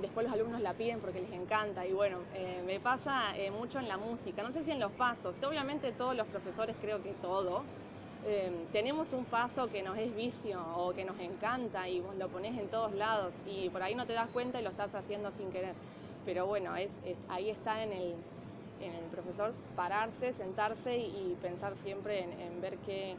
después 0.01 0.25
los 0.25 0.33
alumnos 0.33 0.59
la 0.59 0.73
piden 0.73 0.99
porque 0.99 1.21
les 1.21 1.31
encanta. 1.31 1.87
Y 1.87 1.93
bueno, 1.93 2.17
eh, 2.35 2.61
me 2.65 2.79
pasa 2.79 3.35
eh, 3.37 3.51
mucho 3.51 3.79
en 3.79 3.87
la 3.87 3.97
música. 3.97 4.43
No 4.43 4.51
sé 4.51 4.63
si 4.63 4.71
en 4.71 4.79
los 4.79 4.91
pasos. 4.91 5.41
Obviamente 5.43 5.91
todos 5.91 6.15
los 6.15 6.27
profesores, 6.27 6.75
creo 6.81 7.01
que 7.01 7.13
todos, 7.13 7.63
tenemos 8.73 9.13
un 9.13 9.23
paso 9.23 9.69
que 9.69 9.81
nos 9.81 9.97
es 9.97 10.13
vicio 10.13 10.61
o 10.75 10.93
que 10.93 11.05
nos 11.05 11.17
encanta 11.21 11.87
y 11.87 12.01
vos 12.01 12.15
lo 12.17 12.27
pones 12.27 12.59
en 12.59 12.67
todos 12.67 12.93
lados 12.93 13.33
y 13.47 13.69
por 13.69 13.81
ahí 13.81 13.95
no 13.95 14.05
te 14.05 14.11
das 14.11 14.27
cuenta 14.27 14.59
y 14.59 14.63
lo 14.63 14.69
estás 14.69 14.93
haciendo 14.93 15.31
sin 15.31 15.51
querer. 15.51 15.73
Pero 16.25 16.45
bueno, 16.45 16.75
es 16.75 16.91
ahí 17.29 17.49
está 17.49 17.81
en 17.81 17.93
el, 17.93 18.15
en 18.81 18.93
el 18.93 19.05
profesor 19.05 19.51
pararse, 19.75 20.33
sentarse 20.33 20.97
y, 20.97 21.37
pensar 21.41 21.75
siempre 21.77 22.23
en, 22.23 22.61
ver 22.61 22.77
qué, 22.85 23.17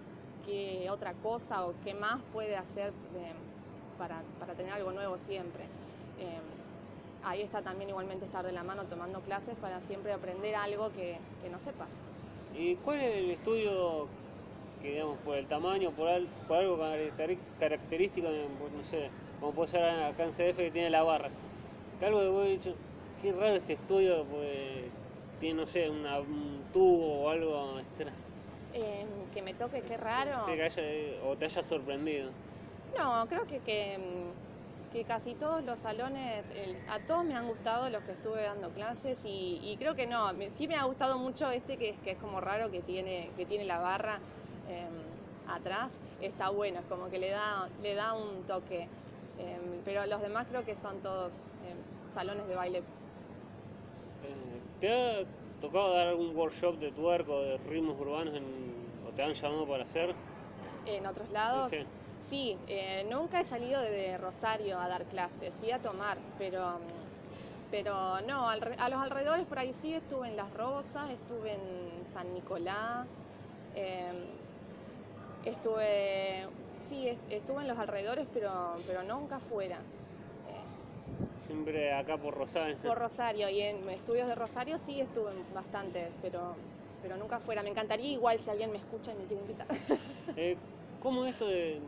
otra 0.90 1.12
cosa 1.22 1.64
o 1.64 1.74
qué 1.84 1.94
más 1.94 2.20
puede 2.32 2.56
hacer 2.56 2.88
eh, 2.88 3.32
para, 3.96 4.20
tener 4.54 4.72
algo 4.72 4.90
nuevo 4.90 5.16
siempre. 5.16 5.62
Eh, 6.18 6.40
ahí 7.22 7.42
está 7.42 7.62
también 7.62 7.90
igualmente 7.90 8.24
estar 8.24 8.44
de 8.44 8.50
la 8.50 8.64
mano 8.64 8.84
tomando 8.86 9.20
clases 9.20 9.54
para 9.60 9.80
siempre 9.80 10.12
aprender 10.12 10.56
algo 10.56 10.90
que, 10.92 11.18
no 11.50 11.58
sepas. 11.60 11.88
¿Y 12.56 12.74
cuál 12.76 13.00
es 13.00 13.16
el 13.18 13.30
estudio 13.30 14.08
que, 14.82 14.92
digamos, 14.94 15.18
por 15.18 15.36
el 15.36 15.46
tamaño, 15.46 15.92
por, 15.92 16.08
algo 16.08 16.78
característico, 17.60 18.28
no 18.28 18.84
sé, 18.84 19.08
como 19.38 19.52
puede 19.52 19.68
ser 19.68 19.84
acá 19.84 20.24
en 20.24 20.32
CDF 20.32 20.56
que 20.56 20.70
tiene 20.72 20.90
la 20.90 21.04
barra? 21.04 21.30
Que 22.00 22.06
algo 22.06 22.20
que 22.20 22.28
vos 22.28 22.46
dicho, 22.48 22.74
qué 23.22 23.30
raro 23.32 23.54
este 23.54 23.74
estudio, 23.74 24.24
pues 24.24 24.89
tiene, 25.40 25.62
no 25.62 25.66
sé, 25.66 25.90
un 25.90 26.62
tubo 26.72 27.24
o 27.24 27.30
algo 27.30 27.80
extra. 27.80 28.12
Em, 28.72 29.08
que 29.34 29.42
me 29.42 29.54
toque, 29.54 29.82
qué 29.82 29.96
raro. 29.96 30.44
Sí, 30.46 30.52
que 30.54 30.62
haya, 30.62 30.82
o 31.24 31.36
te 31.36 31.46
haya 31.46 31.62
sorprendido. 31.62 32.30
No, 32.96 33.26
creo 33.26 33.46
que, 33.46 33.58
que, 33.60 33.98
que 34.92 35.04
casi 35.04 35.34
todos 35.34 35.64
los 35.64 35.80
salones, 35.80 36.44
a 36.88 37.00
todos 37.00 37.24
me 37.24 37.34
han 37.34 37.48
gustado 37.48 37.88
los 37.88 38.04
que 38.04 38.12
estuve 38.12 38.42
dando 38.42 38.70
clases 38.70 39.18
y, 39.24 39.76
creo 39.78 39.96
que 39.96 40.06
no, 40.06 40.30
sí 40.50 40.68
me 40.68 40.76
ha 40.76 40.84
gustado 40.84 41.18
mucho 41.18 41.50
este 41.50 41.76
que, 41.76 41.96
que 42.04 42.12
es 42.12 42.18
como 42.18 42.40
raro 42.40 42.70
que 42.70 42.80
tiene, 42.80 43.30
que 43.36 43.46
tiene 43.46 43.64
la 43.64 43.80
barra 43.80 44.20
em, 44.68 45.52
atrás, 45.52 45.90
está 46.20 46.50
bueno, 46.50 46.80
es 46.80 46.86
como 46.86 47.10
que 47.10 47.18
le 47.18 47.30
da, 47.30 47.68
le 47.82 47.94
da 47.94 48.12
un 48.12 48.44
toque. 48.44 48.88
Em, 49.38 49.80
pero 49.84 50.04
los 50.06 50.20
demás 50.20 50.46
creo 50.48 50.64
que 50.64 50.76
son 50.76 51.00
todos 51.00 51.46
salones 52.10 52.46
de 52.46 52.54
baile 52.54 52.82
¿Te 54.80 54.90
ha 54.90 55.24
tocado 55.60 55.92
dar 55.92 56.08
algún 56.08 56.34
workshop 56.34 56.78
de 56.78 56.90
tuerco, 56.92 57.42
de 57.42 57.58
ritmos 57.58 58.00
urbanos, 58.00 58.34
o 59.06 59.12
te 59.14 59.22
han 59.22 59.34
llamado 59.34 59.66
para 59.66 59.84
hacer? 59.84 60.14
En 60.86 61.06
otros 61.06 61.30
lados. 61.30 61.70
Sí, 62.30 62.56
eh, 62.68 63.04
nunca 63.10 63.40
he 63.40 63.44
salido 63.44 63.80
de 63.80 64.16
Rosario 64.16 64.78
a 64.78 64.88
dar 64.88 65.04
clases, 65.06 65.52
sí 65.60 65.70
a 65.70 65.80
tomar, 65.80 66.16
pero, 66.38 66.78
pero 67.70 68.20
no, 68.22 68.48
a 68.48 68.56
los 68.56 69.00
alrededores 69.00 69.44
por 69.46 69.58
ahí 69.58 69.72
sí 69.74 69.92
estuve 69.92 70.28
en 70.28 70.36
Las 70.36 70.52
Rosas, 70.54 71.10
estuve 71.10 71.54
en 71.54 72.08
San 72.08 72.32
Nicolás, 72.32 73.10
em, 73.74 74.14
estuve, 75.44 76.46
sí, 76.78 77.08
estuve 77.30 77.62
en 77.62 77.68
los 77.68 77.78
alrededores, 77.78 78.28
pero, 78.32 78.76
pero 78.86 79.02
nunca 79.02 79.40
fuera. 79.40 79.80
Siempre 81.50 81.92
acá 81.92 82.16
por 82.16 82.34
Rosario. 82.34 82.76
Por 82.76 82.96
Rosario, 82.96 83.48
y 83.48 83.60
en 83.60 83.90
estudios 83.90 84.28
de 84.28 84.36
Rosario 84.36 84.78
sí 84.78 85.00
estuve 85.00 85.32
bastantes, 85.52 86.16
pero, 86.22 86.54
pero 87.02 87.16
nunca 87.16 87.40
fuera. 87.40 87.60
Me 87.64 87.70
encantaría 87.70 88.12
igual 88.12 88.38
si 88.38 88.50
alguien 88.50 88.70
me 88.70 88.78
escucha 88.78 89.10
y 89.10 89.16
me 89.16 89.24
quiere 89.24 89.42
invitar. 89.42 89.66
Eh, 90.36 90.56
¿Cómo 91.02 91.26
esto 91.26 91.48
de, 91.48 91.80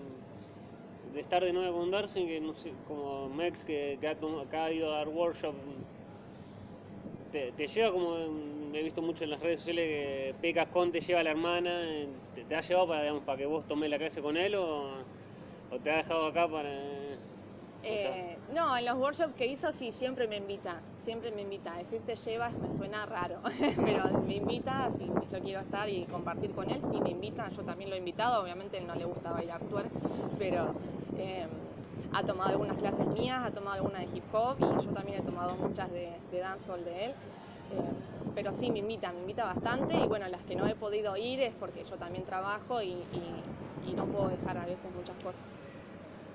estar 1.15 1.45
de 1.45 1.53
nuevo 1.53 1.79
con 1.79 1.93
Darcy, 1.93 2.27
que 2.27 2.41
no 2.41 2.55
sé, 2.55 2.73
como 2.89 3.29
Mex 3.29 3.65
que, 3.65 3.97
ha, 4.03 4.73
ido 4.73 4.93
a 4.93 4.97
dar 4.97 5.09
workshop, 5.09 5.55
te, 7.31 7.53
te, 7.53 7.69
lleva 7.69 7.93
como 7.93 8.17
he 8.17 8.83
visto 8.83 9.01
mucho 9.01 9.23
en 9.23 9.31
las 9.31 9.41
redes 9.41 9.61
sociales 9.61 9.87
que 9.87 10.35
Pecas 10.41 10.67
Con 10.69 10.91
te 10.91 11.01
lleva 11.01 11.21
a 11.21 11.23
la 11.23 11.31
hermana, 11.31 11.83
te, 12.49 12.57
ha 12.57 12.61
llevado 12.63 12.89
para, 12.89 13.03
digamos, 13.03 13.23
para 13.23 13.39
que 13.39 13.47
vos 13.47 13.65
tomes 13.69 13.89
la 13.91 13.99
clase 13.99 14.21
con 14.21 14.37
él 14.37 14.57
o, 14.57 14.89
o 15.71 15.79
te 15.81 15.91
ha 15.93 15.99
dejado 15.99 16.27
acá 16.27 16.49
para... 16.49 17.12
Eh, 17.85 18.39
no, 18.55 18.77
en 18.77 18.85
los 18.85 18.97
workshops 18.97 19.35
que 19.35 19.47
hizo 19.47 19.73
sí, 19.73 19.91
siempre 19.93 20.29
me 20.29 20.37
invita, 20.37 20.81
siempre 21.05 21.33
me 21.33 21.43
invita. 21.43 21.77
Decir 21.77 22.03
te 22.07 22.15
llevas 22.15 22.57
me 22.61 22.71
suena 22.71 23.05
raro, 23.07 23.41
pero 23.85 24.05
me 24.25 24.37
invita, 24.37 24.91
si, 24.97 25.11
yo 25.31 25.43
quiero 25.43 25.61
estar 25.61 25.89
y 25.89 26.07
compartir 26.07 26.55
con 26.55 26.71
él, 26.71 26.81
sí 26.81 27.01
me 27.01 27.11
invita, 27.11 27.51
yo 27.51 27.65
también 27.65 27.91
lo 27.91 27.97
he 27.97 27.99
invitado, 27.99 28.43
obviamente 28.43 28.79
él 28.79 28.87
no 28.87 28.95
le 28.95 29.05
gusta 29.05 29.33
bailar 29.33 29.61
twerk, 29.69 29.91
pero 30.39 30.63
em, 31.17 31.51
ha 32.13 32.23
tomado 32.23 32.51
algunas 32.51 32.77
clases 32.77 33.07
mías, 33.09 33.43
ha 33.45 33.51
tomado 33.51 33.77
algunas 33.77 34.03
de 34.03 34.17
hip 34.17 34.25
hop 34.33 34.59
y 34.61 34.85
yo 34.85 34.93
también 34.93 35.19
he 35.19 35.23
tomado 35.23 35.57
muchas 35.57 35.91
de, 35.91 36.21
dancehall 36.31 36.85
de 36.85 37.07
él. 37.07 37.17
Em, 37.71 37.95
pero 38.35 38.53
sí 38.53 38.71
me 38.71 38.79
invita, 38.79 39.13
me 39.13 39.21
invita 39.21 39.45
bastante 39.45 39.99
y 40.01 40.07
bueno, 40.07 40.29
las 40.29 40.45
que 40.45 40.55
no 40.55 40.67
he 40.67 40.75
podido 40.77 41.17
ir 41.17 41.41
es 41.41 41.55
porque 41.55 41.85
yo 41.85 41.97
también 41.99 42.25
trabajo 42.25 42.81
y 42.81 43.45
no 43.97 44.07
puedo 44.07 44.29
dejar 44.29 44.57
a 44.57 44.67
veces 44.67 44.93
muchas 44.93 45.17
cosas. 45.19 45.72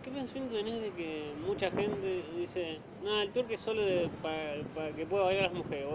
¿Qué 0.08 0.14
pensamiento 0.14 0.56
tenés 0.56 0.82
de 0.82 0.92
que 0.92 1.34
mucha 1.46 1.70
gente 1.70 2.24
dice, 2.38 2.80
no, 3.04 3.20
el 3.20 3.30
twerk 3.32 3.52
es 3.52 3.60
solo 3.60 3.82
para, 4.24 4.94
que 4.96 5.06
pueda 5.06 5.26
bailar 5.26 5.52
las 5.52 5.54
mujeres, 5.54 5.86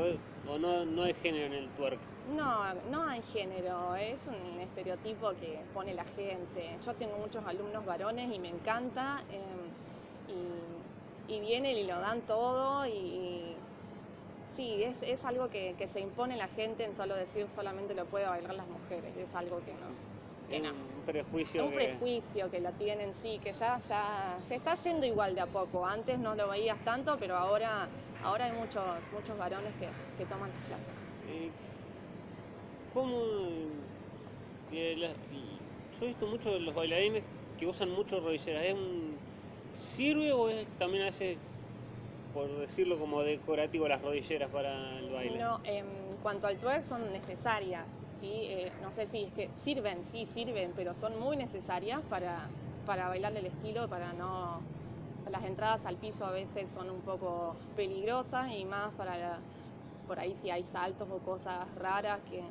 o, 0.46 0.58
no, 0.58 0.84
no 0.84 1.04
hay 1.04 1.14
género 1.14 1.46
en 1.46 1.54
el 1.54 1.68
twerk? 1.70 1.98
No, 2.36 2.74
no 2.90 3.06
hay 3.06 3.22
género, 3.22 3.96
es 3.96 4.18
un 4.26 4.60
estereotipo 4.60 5.30
que 5.40 5.60
pone 5.72 5.94
la 5.94 6.04
gente. 6.04 6.76
Yo 6.84 6.92
tengo 6.92 7.16
muchos 7.16 7.42
alumnos 7.46 7.86
varones 7.86 8.30
y 8.30 8.38
me 8.38 8.50
encanta, 8.50 9.22
em, 9.32 11.34
y, 11.34 11.40
vienen 11.40 11.78
y 11.78 11.84
lo 11.84 11.98
dan 11.98 12.20
todo, 12.20 12.86
y, 12.86 13.54
sí, 14.56 14.82
es, 14.82 15.24
algo 15.24 15.48
que, 15.48 15.74
que 15.78 15.88
se 15.88 16.00
impone 16.00 16.36
la 16.36 16.48
gente 16.48 16.84
en 16.84 16.94
solo 16.94 17.14
decir 17.14 17.46
solamente 17.56 17.94
lo 17.94 18.04
puede 18.04 18.26
bailar 18.26 18.56
las 18.56 18.68
mujeres, 18.68 19.16
es 19.16 19.34
algo 19.34 19.64
que 19.64 19.72
no 19.72 20.11
un 20.60 21.02
prejuicio. 21.06 21.64
Un 21.64 21.70
que... 21.72 21.76
prejuicio 21.76 22.50
que 22.50 22.60
la 22.60 22.72
tienen, 22.72 23.12
sí, 23.22 23.38
que 23.42 23.52
ya, 23.52 23.78
ya 23.80 24.38
se 24.48 24.54
está 24.56 24.74
yendo 24.74 25.06
igual 25.06 25.34
de 25.34 25.40
a 25.40 25.46
poco. 25.46 25.86
Antes 25.86 26.18
no 26.18 26.34
lo 26.34 26.48
veías 26.48 26.82
tanto, 26.84 27.16
pero 27.18 27.36
ahora, 27.36 27.88
ahora 28.22 28.46
hay 28.46 28.52
muchos, 28.52 28.84
muchos 29.12 29.36
varones 29.38 29.72
que, 29.74 29.88
que 30.18 30.26
toman 30.26 30.50
las 30.50 30.68
clases. 30.68 30.92
¿Cómo? 32.92 33.22
yo 34.70 34.78
he 36.00 36.06
visto 36.06 36.26
mucho 36.26 36.58
los 36.58 36.74
bailarines 36.74 37.22
que 37.58 37.66
usan 37.66 37.90
mucho 37.90 38.20
rodilleras. 38.20 38.64
¿Es 38.64 38.74
un, 38.74 39.16
¿Sirve 39.72 40.32
o 40.32 40.50
es 40.50 40.66
también 40.78 41.04
hace 41.04 41.38
por 42.32 42.48
decirlo 42.58 42.98
como 42.98 43.22
decorativo, 43.22 43.88
las 43.88 44.02
rodilleras 44.02 44.50
para 44.50 44.98
el 44.98 45.10
baile? 45.10 45.38
No, 45.38 45.60
en 45.64 45.86
cuanto 46.22 46.46
al 46.46 46.56
twerk 46.58 46.84
son 46.84 47.12
necesarias, 47.12 47.90
¿sí? 48.08 48.30
Eh, 48.32 48.72
no 48.82 48.92
sé 48.92 49.06
si 49.06 49.24
es 49.24 49.32
que 49.32 49.50
sirven, 49.62 50.04
sí 50.04 50.24
sirven, 50.26 50.72
pero 50.76 50.94
son 50.94 51.18
muy 51.18 51.36
necesarias 51.36 52.00
para, 52.08 52.48
para 52.86 53.08
bailar 53.08 53.36
el 53.36 53.46
estilo, 53.46 53.88
para 53.88 54.12
no... 54.12 54.60
Las 55.30 55.44
entradas 55.44 55.86
al 55.86 55.96
piso 55.96 56.26
a 56.26 56.30
veces 56.30 56.68
son 56.68 56.90
un 56.90 57.00
poco 57.00 57.56
peligrosas 57.76 58.52
y 58.52 58.64
más 58.64 58.92
para 58.94 59.38
por 60.06 60.18
ahí 60.18 60.36
si 60.42 60.50
hay 60.50 60.64
saltos 60.64 61.08
o 61.10 61.18
cosas 61.18 61.66
raras 61.76 62.20
que 62.28 62.42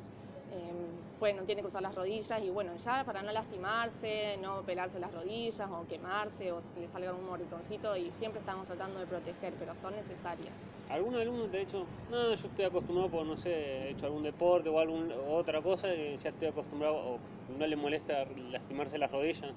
bueno, 1.18 1.44
tiene 1.44 1.62
que 1.62 1.68
usar 1.68 1.82
las 1.82 1.94
rodillas 1.94 2.42
y 2.42 2.50
bueno, 2.50 2.72
ya 2.84 3.04
para 3.04 3.22
no 3.22 3.30
lastimarse, 3.30 4.36
no 4.42 4.62
pelarse 4.62 4.98
las 4.98 5.12
rodillas 5.12 5.70
o 5.70 5.86
quemarse 5.86 6.50
o 6.50 6.60
le 6.80 6.88
salga 6.88 7.12
un 7.12 7.24
moretoncito 7.24 7.96
y 7.96 8.10
siempre 8.10 8.40
estamos 8.40 8.66
tratando 8.66 8.98
de 8.98 9.06
proteger, 9.06 9.54
pero 9.58 9.74
son 9.74 9.94
necesarias. 9.94 10.52
¿Algún 10.90 11.14
alumno 11.14 11.48
te 11.48 11.58
ha 11.58 11.60
dicho, 11.60 11.86
no, 12.10 12.34
yo 12.34 12.48
estoy 12.48 12.64
acostumbrado 12.64 13.08
por, 13.10 13.24
no 13.24 13.36
sé, 13.36 13.52
he 13.52 13.90
hecho 13.90 14.06
algún 14.06 14.24
deporte 14.24 14.68
o 14.68 14.78
algún, 14.78 15.12
otra 15.30 15.62
cosa 15.62 15.94
y 15.94 16.16
ya 16.18 16.30
estoy 16.30 16.48
acostumbrado 16.48 16.96
o 16.96 17.18
no 17.56 17.66
le 17.66 17.76
molesta 17.76 18.24
lastimarse 18.50 18.98
las 18.98 19.10
rodillas? 19.10 19.52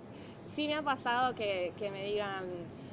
Sí 0.48 0.68
me 0.68 0.76
ha 0.76 0.82
pasado 0.84 1.34
que, 1.34 1.74
que 1.78 1.90
me 1.90 2.04
digan, 2.04 2.46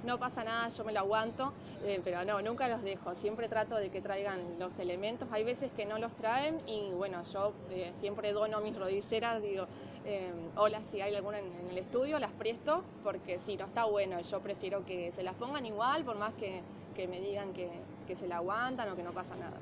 no 0.04 0.18
pasa 0.18 0.44
nada, 0.44 0.68
yo 0.68 0.84
me 0.84 0.92
lo 0.92 1.00
aguanto, 1.00 1.52
eh, 1.84 2.00
pero 2.02 2.24
no, 2.24 2.42
nunca 2.42 2.68
los 2.68 2.82
dejo, 2.82 3.14
siempre 3.16 3.48
trato 3.48 3.76
de 3.76 3.90
que 3.90 4.00
traigan 4.00 4.58
los 4.58 4.78
elementos, 4.78 5.28
hay 5.30 5.44
veces 5.44 5.70
que 5.72 5.86
no 5.86 5.98
los 5.98 6.12
traen 6.14 6.60
y 6.66 6.90
bueno, 6.90 7.22
yo 7.32 7.52
eh, 7.70 7.90
siempre 7.94 8.32
dono 8.32 8.60
mis 8.60 8.76
rodilleras, 8.76 9.42
digo, 9.42 9.66
eh, 10.04 10.32
hola, 10.56 10.80
si 10.90 11.00
hay 11.00 11.14
alguna 11.14 11.38
en, 11.38 11.68
el 11.70 11.78
estudio, 11.78 12.18
las 12.18 12.32
presto, 12.32 12.82
porque 13.04 13.38
si 13.38 13.56
no 13.56 13.66
está 13.66 13.84
bueno, 13.84 14.20
yo 14.20 14.40
prefiero 14.40 14.84
que 14.84 15.12
se 15.12 15.22
las 15.22 15.34
pongan 15.34 15.64
igual, 15.64 16.04
por 16.04 16.16
más 16.16 16.34
que, 16.34 16.62
me 17.06 17.20
digan 17.20 17.52
que, 17.52 17.70
se 18.14 18.28
la 18.28 18.36
aguantan 18.36 18.90
o 18.90 18.96
que 18.96 19.02
no 19.02 19.12
pasa 19.12 19.34
nada. 19.36 19.56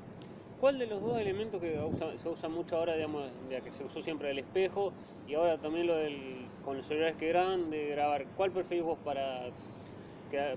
¿Cuál 0.59 0.77
de 0.77 0.87
los 0.87 1.01
dos 1.01 1.17
elementos 1.17 1.61
que 1.61 1.79
se 2.17 2.27
usa 2.27 2.49
mucho 2.49 2.75
ahora, 2.75 2.95
digamos, 2.95 3.23
ya 3.49 3.61
que 3.61 3.71
se 3.71 3.85
usó 3.85 4.01
siempre 4.01 4.29
el 4.29 4.39
espejo 4.39 4.91
y 5.25 5.35
ahora 5.35 5.57
también 5.57 5.87
lo 5.87 5.95
del, 5.95 6.45
con 6.65 6.75
los 6.75 6.85
celulares 6.85 7.15
que 7.15 7.29
graban, 7.29 7.69
de 7.69 7.87
grabar, 7.87 8.25
¿cuál 8.35 8.51
preferís 8.51 8.83
vos 8.83 8.97
para 9.05 9.45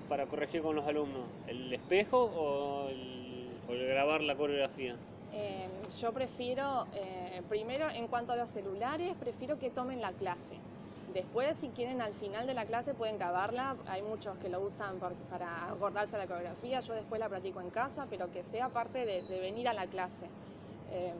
para 0.08 0.26
corregir 0.26 0.62
con 0.62 0.76
los 0.76 0.87
alumnos? 0.87 1.22
¿El 1.46 1.72
espejo 1.72 2.24
o 2.24 2.88
el, 2.88 3.88
grabar 3.88 4.20
la 4.20 4.37
coreografía? 4.37 4.96
Eh, 5.32 5.68
yo 5.98 6.12
prefiero, 6.12 6.87
eh, 6.94 7.42
primero 7.48 7.88
en 7.90 8.06
cuanto 8.06 8.32
a 8.32 8.37
los 8.37 8.50
celulares, 8.50 9.14
prefiero 9.18 9.58
que 9.58 9.70
tomen 9.70 10.00
la 10.00 10.12
clase. 10.12 10.56
Después, 11.12 11.56
si 11.58 11.68
quieren, 11.68 12.02
al 12.02 12.12
final 12.14 12.46
de 12.46 12.54
la 12.54 12.64
clase 12.64 12.94
pueden 12.94 13.18
grabarla. 13.18 13.76
Hay 13.87 14.02
muchos 14.02 14.37
que 14.38 14.48
lo 14.48 14.60
usan 14.60 14.98
para 15.30 15.70
acordarse 15.70 16.18
la 16.18 16.26
coreografía. 16.26 16.80
Yo 16.80 16.94
después 16.94 17.20
la 17.20 17.28
practico 17.28 17.60
en 17.60 17.70
casa, 17.70 18.06
pero 18.10 18.32
que 18.32 18.42
sea 18.42 18.70
parte 18.70 19.06
de, 19.06 19.22
venir 19.40 19.68
a 19.68 19.72
la 19.72 19.87
clase. 19.87 20.26
Eh, 20.90 21.12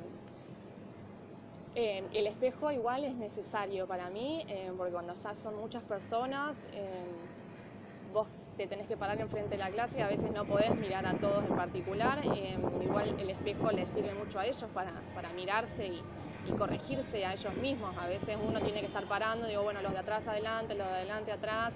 el 2.12 2.26
espejo 2.26 2.72
igual 2.72 3.04
es 3.04 3.14
necesario 3.14 3.86
para 3.86 4.10
mí, 4.10 4.44
porque 4.76 4.92
cuando 4.92 5.14
son 5.16 5.56
muchas 5.56 5.82
personas, 5.82 6.64
te 8.56 8.66
tenés 8.66 8.86
que 8.86 8.96
parar 8.96 9.18
enfrente 9.18 9.50
de 9.50 9.58
la 9.58 9.70
clase 9.70 9.98
y 9.98 10.00
a 10.00 10.08
veces 10.08 10.30
no 10.32 10.44
podés 10.44 10.74
mirar 10.76 11.04
a 11.06 11.14
todos 11.14 11.44
en 11.44 11.56
particular. 11.56 12.18
Eh, 12.24 12.56
igual 12.82 13.14
el 13.18 13.30
espejo 13.30 13.70
les 13.72 13.88
sirve 13.90 14.14
mucho 14.14 14.38
a 14.38 14.46
ellos 14.46 14.64
para, 14.72 14.92
para 15.14 15.28
mirarse 15.30 15.88
y, 15.88 16.02
corregirse 16.58 17.24
a 17.24 17.32
ellos 17.32 17.54
mismos. 17.54 17.96
A 17.96 18.06
veces 18.06 18.36
uno 18.40 18.60
tiene 18.60 18.80
que 18.80 18.86
estar 18.86 19.04
parando, 19.08 19.46
digo, 19.46 19.62
bueno, 19.62 19.80
los 19.80 19.92
de 19.92 19.98
atrás 19.98 20.28
adelante, 20.28 20.74
los 20.74 20.86
de 20.86 20.94
adelante 20.94 21.32
atrás, 21.32 21.72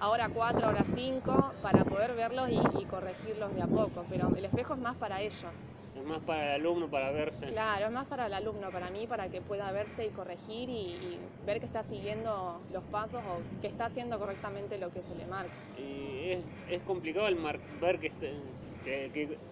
ahora 0.00 0.28
cuatro, 0.28 0.66
ahora 0.66 0.84
cinco, 0.94 1.52
para 1.62 1.84
poder 1.84 2.14
verlos 2.14 2.48
y 2.50 2.84
corregirlos 2.86 3.54
de 3.54 3.62
a 3.62 3.66
poco. 3.66 4.04
Pero 4.08 4.34
el 4.34 4.44
espejo 4.44 4.74
es 4.74 4.80
más 4.80 4.96
para 4.96 5.20
ellos. 5.20 5.66
Es 5.96 6.04
más 6.04 6.20
para 6.20 6.54
el 6.54 6.62
alumno, 6.62 6.88
para 6.88 7.10
verse. 7.10 7.46
Claro, 7.46 7.86
es 7.86 7.92
más 7.92 8.06
para 8.06 8.26
el 8.26 8.32
alumno, 8.32 8.70
para 8.70 8.90
mí, 8.90 9.06
para 9.06 9.28
que 9.28 9.40
pueda 9.40 9.70
verse 9.72 10.06
y 10.06 10.10
corregir 10.10 10.70
y, 10.70 11.18
ver 11.44 11.60
que 11.60 11.66
está 11.66 11.82
siguiendo 11.82 12.60
los 12.72 12.84
pasos 12.84 13.22
o 13.24 13.60
que 13.60 13.66
está 13.66 13.86
haciendo 13.86 14.18
correctamente 14.18 14.78
lo 14.78 14.90
que 14.92 15.02
se 15.02 15.14
le 15.14 15.26
marca. 15.26 15.52
Y 15.78 16.42
es, 16.70 16.82
complicado 16.82 17.28
el 17.28 17.36
ver 17.80 17.98
que, 17.98 18.10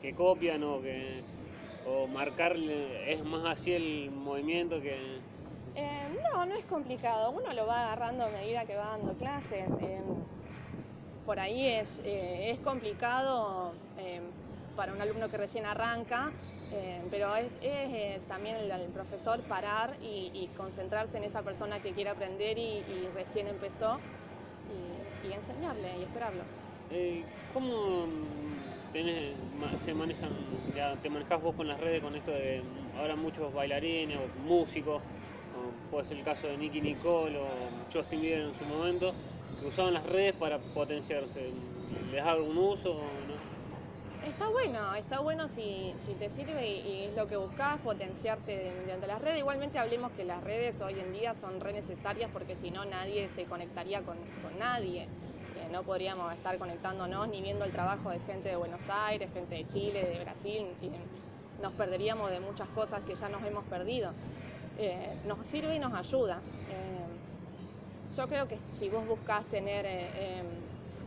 que, 0.01 0.15
copian 0.15 0.63
o 0.65 0.81
que 0.81 1.23
o 1.87 2.07
marcarle, 2.07 3.13
es 3.13 3.25
más 3.25 3.45
así 3.47 3.73
el 3.73 4.11
movimiento 4.11 4.81
que... 4.81 5.21
Eh, 5.75 6.09
no, 6.33 6.45
no 6.45 6.55
es 6.55 6.65
complicado, 6.65 7.31
uno 7.31 7.53
lo 7.53 7.67
va 7.67 7.87
agarrando 7.87 8.25
a 8.25 8.29
medida 8.29 8.65
que 8.65 8.77
va 8.77 8.97
dando 8.97 9.15
clases. 9.15 9.69
Eh, 9.81 10.03
por 11.29 11.39
ahí 11.39 11.67
es, 11.67 11.87
eh, 12.07 12.53
es 12.53 12.59
complicado 12.61 13.75
para 14.75 14.95
un 14.95 15.03
alumno 15.03 15.29
que 15.29 15.37
recién 15.37 15.67
arranca, 15.67 16.33
eh, 16.73 17.03
pero 17.11 17.37
es, 17.37 17.51
también 18.29 18.57
el, 18.57 18.89
profesor 18.95 19.39
parar 19.43 19.95
y, 20.01 20.49
concentrarse 20.57 21.19
en 21.19 21.25
esa 21.25 21.43
persona 21.43 21.83
que 21.83 21.93
quiere 21.93 22.09
aprender 22.09 22.57
y, 22.57 22.83
recién 23.15 23.47
empezó 23.47 23.99
y, 25.23 25.31
enseñarle 25.31 25.99
y 25.99 26.05
esperarlo. 26.05 26.45
Eh, 26.91 27.23
¿Cómo 27.53 28.07
se 29.85 29.93
manejan, 29.93 30.31
te 31.03 31.11
manejas 31.11 31.43
vos 31.43 31.55
con 31.55 31.69
las 31.69 31.79
redes 31.79 32.03
con 32.03 32.17
esto 32.17 32.31
de 32.31 32.63
ahora 32.99 33.17
muchos 33.17 33.53
bailarines 33.53 34.17
o 34.17 34.49
músicos, 34.49 35.03
puede 35.91 36.07
ser 36.07 36.17
el 36.17 36.25
caso 36.25 36.47
de 36.47 36.57
Nicky 36.57 36.81
Nicole 36.81 37.37
o 37.37 37.49
Justin 37.93 38.23
Bieber 38.23 38.41
en 38.47 38.55
su 38.55 38.65
momento, 38.65 39.13
que 39.61 39.67
usaban 39.67 39.95
las 39.95 40.07
redes 40.07 40.35
para 40.35 40.59
potenciarse? 40.59 41.51
¿Les 42.13 42.25
da 42.25 42.33
algún 42.33 42.59
uso? 42.59 42.95
¿no? 42.95 43.39
Está 44.27 44.49
bueno, 44.49 44.95
está 44.95 45.21
bueno 45.21 45.49
si, 45.49 45.95
te 46.19 46.29
sirve 46.29 46.67
y, 46.67 47.05
es 47.05 47.17
lo 47.17 47.29
que 47.29 47.37
buscas, 47.37 47.79
potenciarte 47.81 48.75
mediante 48.81 49.07
las 49.07 49.21
redes. 49.23 49.39
Igualmente 49.39 49.79
hablemos 49.79 50.11
que 50.13 50.25
las 50.25 50.43
redes 50.43 50.81
hoy 50.81 50.99
en 50.99 51.13
día 51.13 51.35
son 51.35 51.61
re 51.61 51.73
necesarias 51.73 52.29
porque 52.33 52.57
si 52.57 52.71
no 52.71 52.85
nadie 52.85 53.29
se 53.37 53.45
conectaría 53.45 54.03
con, 54.03 54.19
nadie. 54.59 55.05
Eh, 55.05 55.69
no 55.71 55.83
podríamos 55.85 56.33
estar 56.35 56.59
conectándonos 56.59 57.29
ni 57.29 57.41
viendo 57.41 57.65
el 57.65 57.71
trabajo 57.71 58.11
de 58.11 58.19
gente 58.21 58.49
de 58.49 58.57
Buenos 58.57 58.91
Aires, 58.91 59.31
gente 59.33 59.55
de 59.55 59.67
Chile, 59.69 60.05
de 60.05 60.21
Brasil. 60.25 60.67
nos 61.63 61.73
perderíamos 61.75 62.31
de 62.31 62.41
muchas 62.41 62.69
cosas 62.71 63.01
que 63.03 63.15
ya 63.15 63.29
nos 63.29 63.43
hemos 63.45 63.65
perdido. 63.65 64.13
Eh, 64.79 65.17
nos 65.27 65.47
sirve 65.47 65.77
y 65.77 65.79
nos 65.79 65.95
ayuda. 65.95 66.41
Eh, 66.71 66.88
yo 68.17 68.29
creo 68.29 68.49
que 68.49 68.59
si 68.79 68.89
vos 68.89 69.07
buscas 69.07 69.45
tener 69.47 69.87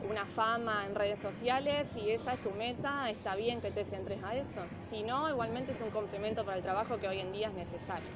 una 0.09 0.25
fama 0.25 0.85
en 0.85 0.95
redes 0.95 1.19
sociales, 1.19 1.85
si 1.93 2.09
esa 2.09 2.33
es 2.33 2.41
tu 2.41 2.51
meta, 2.51 3.09
está 3.09 3.35
bien 3.35 3.61
que 3.61 3.71
te 3.71 3.85
centres 3.85 4.23
a 4.23 4.35
eso. 4.35 4.61
Si 4.81 5.03
no, 5.03 5.29
igualmente 5.29 5.71
es 5.71 5.81
un 5.81 5.89
complemento 5.91 6.43
para 6.43 6.57
el 6.57 6.63
trabajo 6.63 6.97
que 6.99 7.07
hoy 7.07 7.19
en 7.19 7.31
día 7.31 7.47
es 7.47 7.53
necesario. 7.53 8.09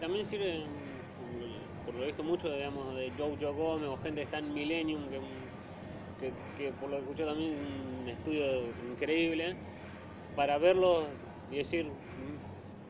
También 0.00 0.24
sirve, 0.24 0.60
mm, 0.60 1.86
por 1.86 1.94
lo 1.94 2.06
visto, 2.06 2.22
mucho 2.22 2.50
digamos, 2.50 2.94
de 2.96 3.12
Joe 3.18 3.52
Gómez 3.52 3.88
o 3.88 3.96
gente 3.98 4.20
que 4.20 4.24
está 4.24 4.38
en 4.38 4.54
Millennium, 4.54 5.02
que, 6.20 6.32
que, 6.56 6.72
por 6.72 6.90
lo 6.90 6.96
que 6.96 7.02
escuché 7.02 7.24
también 7.24 7.52
es 7.52 8.02
un 8.02 8.08
estudio 8.08 8.44
increíble, 8.90 9.56
para 10.34 10.58
verlo 10.58 11.04
y 11.50 11.56
decir, 11.56 11.90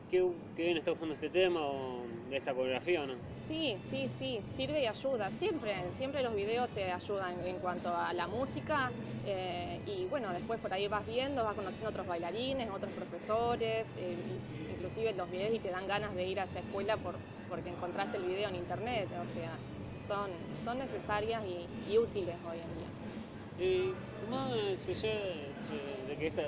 qué, 0.09 0.25
bien 0.55 0.77
está 0.77 0.91
usando 0.91 1.13
este 1.13 1.29
tema 1.29 1.61
o 1.61 2.06
esta 2.31 2.53
coreografía 2.53 3.03
o 3.03 3.07
no. 3.07 3.13
Sí, 3.47 3.77
sí, 3.89 4.09
sí, 4.19 4.41
sirve 4.55 4.83
y 4.83 4.87
ayuda. 4.87 5.31
Siempre, 5.31 5.73
siempre 5.97 6.21
los 6.21 6.35
videos 6.35 6.67
te 6.69 6.91
ayudan 6.91 7.39
en 7.45 7.57
cuanto 7.59 7.95
a 7.95 8.11
la 8.13 8.27
música 8.27 8.91
eh, 9.25 9.79
y 9.85 10.05
bueno, 10.05 10.33
después 10.33 10.59
por 10.59 10.73
ahí 10.73 10.87
vas 10.87 11.05
viendo, 11.07 11.45
vas 11.45 11.55
conociendo 11.55 11.89
otros 11.89 12.07
bailarines, 12.07 12.69
otros 12.69 12.91
profesores, 12.91 13.87
eh, 13.97 14.17
inclusive 14.73 15.13
los 15.13 15.31
videos 15.31 15.53
y 15.53 15.59
te 15.59 15.69
dan 15.69 15.87
ganas 15.87 16.13
de 16.13 16.27
ir 16.27 16.39
a 16.41 16.43
esa 16.43 16.59
escuela 16.59 16.97
por, 16.97 17.15
porque 17.47 17.69
encontraste 17.69 18.17
el 18.17 18.23
video 18.23 18.49
en 18.49 18.55
internet, 18.55 19.07
o 19.21 19.25
sea, 19.25 19.51
son, 20.07 20.29
son 20.65 20.79
necesarias 20.79 21.41
y, 21.45 21.97
útiles 21.97 22.35
hoy 22.49 22.57
en 22.57 22.75
día. 22.77 22.89
Y 23.59 24.29
más 24.29 24.51
de, 24.51 24.77
de 26.07 26.17
que 26.17 26.27
está, 26.27 26.43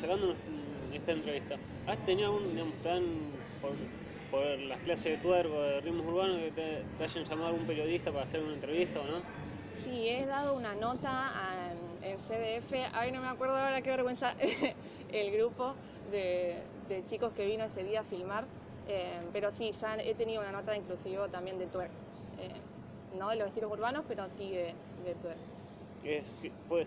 sacando 0.00 0.34
esta 0.92 1.12
entrevista, 1.12 1.56
¿has 1.86 2.06
tenido 2.06 2.38
digamos, 2.40 2.74
por, 3.60 3.72
por, 4.30 4.42
las 4.58 4.78
clases 4.80 5.04
de 5.04 5.16
tuergo, 5.18 5.60
de 5.60 5.80
ritmos 5.80 6.06
urbanos, 6.06 6.36
que 6.36 6.50
te, 6.50 7.04
hayan 7.04 7.24
llamado 7.24 7.48
algún 7.48 7.66
periodista 7.66 8.10
para 8.10 8.24
hacer 8.24 8.42
una 8.42 8.54
entrevista 8.54 9.00
o 9.00 9.04
no? 9.04 9.18
Sí, 9.82 10.08
he 10.08 10.26
dado 10.26 10.54
una 10.54 10.74
nota 10.74 11.32
en 12.02 12.18
CDF, 12.18 12.72
ay 12.92 13.12
no 13.12 13.20
me 13.20 13.28
acuerdo 13.28 13.56
ahora 13.56 13.82
qué 13.82 13.90
vergüenza, 13.90 14.34
el 15.12 15.32
grupo 15.32 15.74
de, 16.10 16.62
chicos 17.06 17.32
que 17.32 17.46
vino 17.46 17.64
ese 17.64 17.84
día 17.84 18.00
a 18.00 18.04
filmar, 18.04 18.44
eh, 18.88 19.20
pero 19.32 19.50
sí, 19.50 19.72
ya 19.72 19.96
he 19.96 20.14
tenido 20.14 20.40
una 20.40 20.52
nota 20.52 20.76
inclusive 20.76 21.28
también 21.28 21.58
de 21.58 21.66
tuergo, 21.66 21.94
eh, 22.38 22.50
no 23.18 23.30
de 23.30 23.36
los 23.36 23.48
estilos 23.48 23.70
urbanos, 23.70 24.04
pero 24.08 24.28
sí 24.28 24.50
de, 24.50 24.74
de 25.04 25.14
fue, 26.68 26.86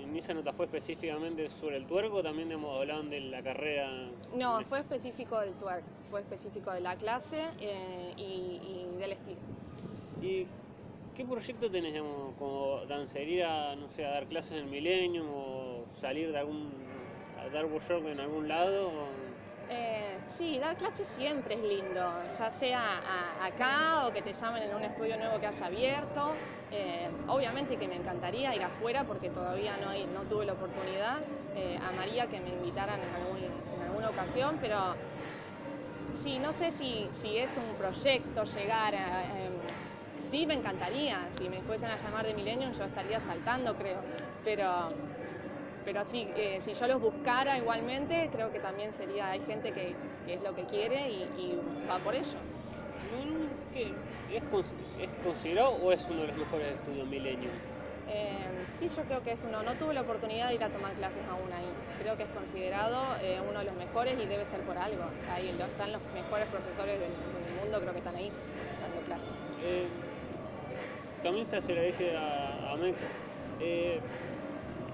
en 0.00 0.16
esa 0.16 0.34
nota 0.34 0.52
fue 0.52 0.66
específicamente 0.66 1.48
sobre 1.50 1.76
el 1.76 1.86
tuerco, 1.86 2.22
también 2.22 2.52
hablaban 2.52 3.10
de 3.10 3.20
la 3.20 3.42
carrera. 3.42 3.90
No, 4.34 4.60
fue 4.64 4.80
específico 4.80 5.40
del 5.40 5.54
tuerco, 5.54 5.86
fue 6.10 6.20
específico 6.20 6.72
de 6.72 6.80
la 6.80 6.96
clase 6.96 7.42
eh, 7.60 8.12
y, 8.16 8.98
del 8.98 9.12
estilo. 9.12 9.38
¿Y 10.22 10.46
qué 11.16 11.24
proyecto 11.24 11.70
tenés, 11.70 11.92
digamos, 11.92 12.34
como 12.38 12.84
dancería, 12.86 13.74
no 13.76 13.88
sé, 13.90 14.04
a 14.06 14.10
dar 14.10 14.26
clases 14.26 14.52
en 14.52 14.58
el 14.58 14.66
Millennium 14.66 15.26
o 15.30 15.84
salir 15.98 16.32
de 16.32 16.38
algún, 16.38 16.70
a 17.40 17.48
dar 17.48 17.66
workshop 17.66 18.06
en 18.06 18.20
algún 18.20 18.48
lado? 18.48 18.90
Eh, 19.70 20.18
sí, 20.36 20.58
dar 20.58 20.76
clases 20.76 21.06
siempre 21.16 21.54
es 21.54 21.62
lindo, 21.62 22.02
ya 22.38 22.50
sea 22.50 23.00
acá 23.44 24.06
o 24.06 24.12
que 24.12 24.20
te 24.20 24.32
llamen 24.32 24.62
en 24.62 24.74
un 24.74 24.82
estudio 24.82 25.16
nuevo 25.16 25.38
que 25.38 25.46
haya 25.46 25.66
abierto. 25.66 26.36
Eh, 26.70 27.08
obviamente 27.28 27.76
que 27.76 27.86
me 27.88 27.96
encantaría 27.96 28.54
ir 28.54 28.62
afuera 28.62 29.04
porque 29.04 29.30
todavía 29.30 29.76
no, 29.78 30.22
tuve 30.28 30.44
la 30.44 30.52
oportunidad. 30.52 31.20
Eh, 31.56 31.78
amaría 31.88 32.26
que 32.26 32.40
me 32.40 32.50
invitaran 32.50 33.00
en, 33.00 33.82
alguna 33.82 34.10
ocasión, 34.10 34.58
pero 34.60 34.76
sí, 36.22 36.38
no 36.38 36.52
sé 36.52 36.72
si, 36.72 37.38
es 37.38 37.56
un 37.56 37.74
proyecto 37.76 38.44
llegar 38.44 38.94
a... 38.94 39.24
Em, 39.40 39.52
sí, 40.30 40.46
me 40.46 40.54
encantaría. 40.54 41.18
Si 41.38 41.48
me 41.48 41.62
fuesen 41.62 41.90
a 41.90 41.96
llamar 41.96 42.26
de 42.26 42.34
Millennium 42.34 42.72
yo 42.72 42.84
estaría 42.84 43.20
saltando, 43.20 43.74
creo. 43.76 44.00
Pero 44.44 44.88
pero 45.84 46.04
sí, 46.04 46.28
eh, 46.36 46.60
si 46.64 46.74
yo 46.74 46.86
los 46.86 47.00
buscara 47.00 47.58
igualmente, 47.58 48.30
creo 48.32 48.50
que 48.50 48.58
también 48.58 48.92
sería, 48.92 49.30
hay 49.30 49.40
gente 49.40 49.72
que, 49.72 49.94
es 50.26 50.42
lo 50.42 50.54
que 50.54 50.64
quiere 50.64 51.10
y, 51.10 51.58
va 51.88 51.98
por 51.98 52.14
ello. 52.14 52.38
¿Es, 54.32 54.42
considerado 55.22 55.70
o 55.70 55.92
es 55.92 56.04
uno 56.08 56.22
de 56.22 56.28
los 56.28 56.36
mejores 56.36 56.74
estudios 56.74 57.06
Millennium? 57.06 57.52
Eh, 58.08 58.64
sí, 58.78 58.90
yo 58.94 59.02
creo 59.04 59.22
que 59.22 59.32
es 59.32 59.44
uno. 59.44 59.62
No 59.62 59.74
tuve 59.74 59.94
la 59.94 60.02
oportunidad 60.02 60.48
de 60.48 60.54
ir 60.54 60.64
a 60.64 60.70
tomar 60.70 60.92
clases 60.94 61.22
aún 61.30 61.52
ahí. 61.52 61.68
Creo 62.00 62.16
que 62.16 62.24
es 62.24 62.28
considerado 62.30 63.00
eh, 63.22 63.40
uno 63.48 63.60
de 63.60 63.64
los 63.66 63.74
mejores 63.74 64.18
y 64.18 64.26
debe 64.26 64.44
ser 64.44 64.60
por 64.60 64.76
algo. 64.76 65.04
Ahí 65.30 65.48
están 65.48 65.92
los 65.92 66.02
mejores 66.14 66.46
profesores 66.48 66.98
del, 66.98 67.10
del 67.10 67.60
mundo, 67.60 67.80
creo 67.80 67.92
que 67.92 67.98
están 67.98 68.16
ahí 68.16 68.30
dando 68.80 69.00
clases. 69.06 69.28
Eh, 69.62 69.86
también 71.22 71.46
la 71.50 71.82
dice 71.82 72.16
a, 72.16 72.72
a 72.72 72.76
Mex. 72.76 73.02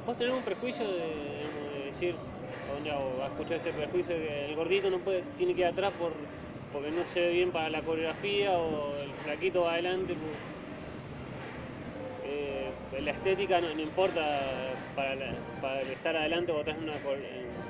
¿Vos 0.04 0.16
tenés 0.16 0.34
un 0.34 0.44
prejuicio 0.44 0.90
de, 0.90 1.50
de 1.52 1.84
decir, 1.86 2.20
o, 2.66 2.78
ya, 2.78 2.98
o 2.98 3.22
has 3.22 3.28
escuchado 3.30 3.56
este 3.58 3.72
prejuicio 3.74 4.14
de 4.14 4.20
que 4.20 4.44
el 4.46 4.54
gordito 4.56 4.90
no 4.90 5.02
puede, 5.02 5.24
tiene 5.36 5.54
que 5.54 5.60
ir 5.62 5.66
atrás 5.66 5.92
por, 5.94 6.28
porque 6.70 6.90
no 6.92 7.06
se 7.06 7.20
ve 7.20 7.30
bien 7.32 7.52
para 7.52 7.70
la 7.70 7.82
coreografía 7.82 8.58
o 8.58 8.96
el 8.98 9.14
flaquito 9.16 9.62
va 9.62 9.74
adelante? 9.74 10.16
eh, 12.22 12.74
la 12.92 13.10
estética 13.10 13.60
no, 13.60 13.70
importa 13.70 14.76
para, 14.94 15.16
la- 15.16 15.40
para 15.60 15.82
estar 15.82 16.16
adelante 16.16 16.52
o 16.52 16.60
atrás 16.60 16.76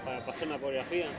para 0.04 0.24
pasar 0.24 0.48
una 0.48 0.58
coreografía. 0.58 1.14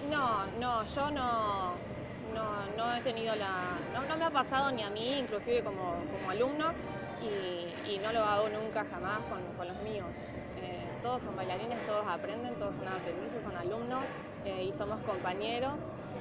No, 0.00 0.50
no, 0.52 0.84
yo 0.84 1.10
no, 1.10 1.82
no, 2.22 2.68
no 2.68 2.94
he 2.94 3.02
tenido 3.02 3.34
la. 3.36 3.84
No, 3.92 4.04
no 4.06 4.16
me 4.16 4.24
ha 4.26 4.30
pasado 4.30 4.70
ni 4.72 4.82
a 4.82 4.90
mí, 4.90 5.18
inclusive 5.18 5.62
como, 5.62 6.06
como 6.08 6.30
alumno, 6.30 6.74
y, 7.22 7.92
y 7.92 7.98
no 7.98 8.12
lo 8.12 8.20
hago 8.20 8.48
nunca 8.48 8.84
jamás 8.84 9.20
con, 9.30 9.42
con 9.56 9.68
los 9.68 9.76
míos. 9.82 10.28
Eh, 10.62 10.88
todos 11.02 11.22
son 11.22 11.36
bailarines, 11.36 11.78
todos 11.86 12.04
aprenden, 12.06 12.54
todos 12.54 12.74
son 12.74 12.88
aprendices, 12.88 13.44
son 13.44 13.56
alumnos 13.56 14.10
eh, 14.44 14.64
y 14.64 14.72
somos 14.72 14.98
compañeros 15.00 15.74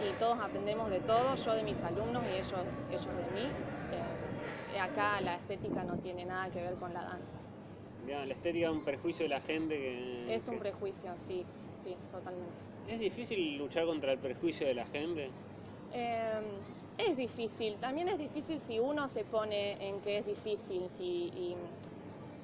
y 0.05 0.11
todos 0.19 0.39
aprendemos 0.39 0.89
de 0.89 0.99
todos, 0.99 1.43
yo 1.43 1.53
de 1.53 1.63
mis 1.63 1.81
alumnos 1.81 2.23
y 2.25 2.37
ellos, 2.37 2.65
ellos 2.91 3.05
de 3.05 3.31
mí. 3.33 3.51
Eh, 4.73 4.79
acá 4.79 5.21
la 5.21 5.35
estética 5.35 5.83
no 5.83 5.97
tiene 5.97 6.25
nada 6.25 6.49
que 6.49 6.61
ver 6.61 6.75
con 6.75 6.93
la 6.93 7.03
danza. 7.03 7.39
Digamos, 8.05 8.27
la 8.27 8.33
estética 8.35 8.67
es 8.67 8.71
un 8.71 8.83
prejuicio 8.83 9.25
de 9.25 9.29
la 9.29 9.41
gente 9.41 9.75
que... 9.75 10.35
Es 10.35 10.47
un 10.47 10.59
prejuicio, 10.59 11.11
sí, 11.17 11.45
sí, 11.83 11.95
totalmente. 12.11 12.53
¿Es 12.87 12.99
difícil 12.99 13.57
luchar 13.57 13.85
contra 13.85 14.13
el 14.13 14.19
prejuicio 14.19 14.67
de 14.67 14.75
la 14.75 14.85
gente? 14.85 15.29
Es 16.97 17.15
difícil, 17.15 17.75
también 17.75 18.07
es 18.09 18.17
difícil 18.17 18.59
si 18.59 18.79
uno 18.79 19.07
se 19.07 19.23
pone 19.23 19.87
en 19.87 20.01
que 20.01 20.17
es 20.17 20.25
difícil, 20.25 20.89
si, 20.89 21.03
y, 21.03 21.55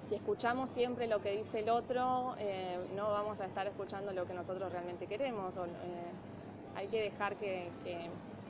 si 0.10 0.16
escuchamos 0.16 0.70
siempre 0.70 1.08
lo 1.08 1.22
que 1.22 1.36
dice 1.38 1.62
el 1.62 1.70
otro, 1.70 2.36
eh, 2.38 2.78
no 2.96 3.10
vamos 3.10 3.42
a 3.42 3.46
estar 3.46 3.66
escuchando 3.66 4.13
lo 4.13 4.28
que 4.28 4.34
nosotros 4.34 4.72
realmente 4.72 5.08
queremos. 5.08 5.56
eh, 5.58 5.60
hay 6.76 6.88
que 6.88 7.02
dejar 7.02 7.36
que, 7.38 7.70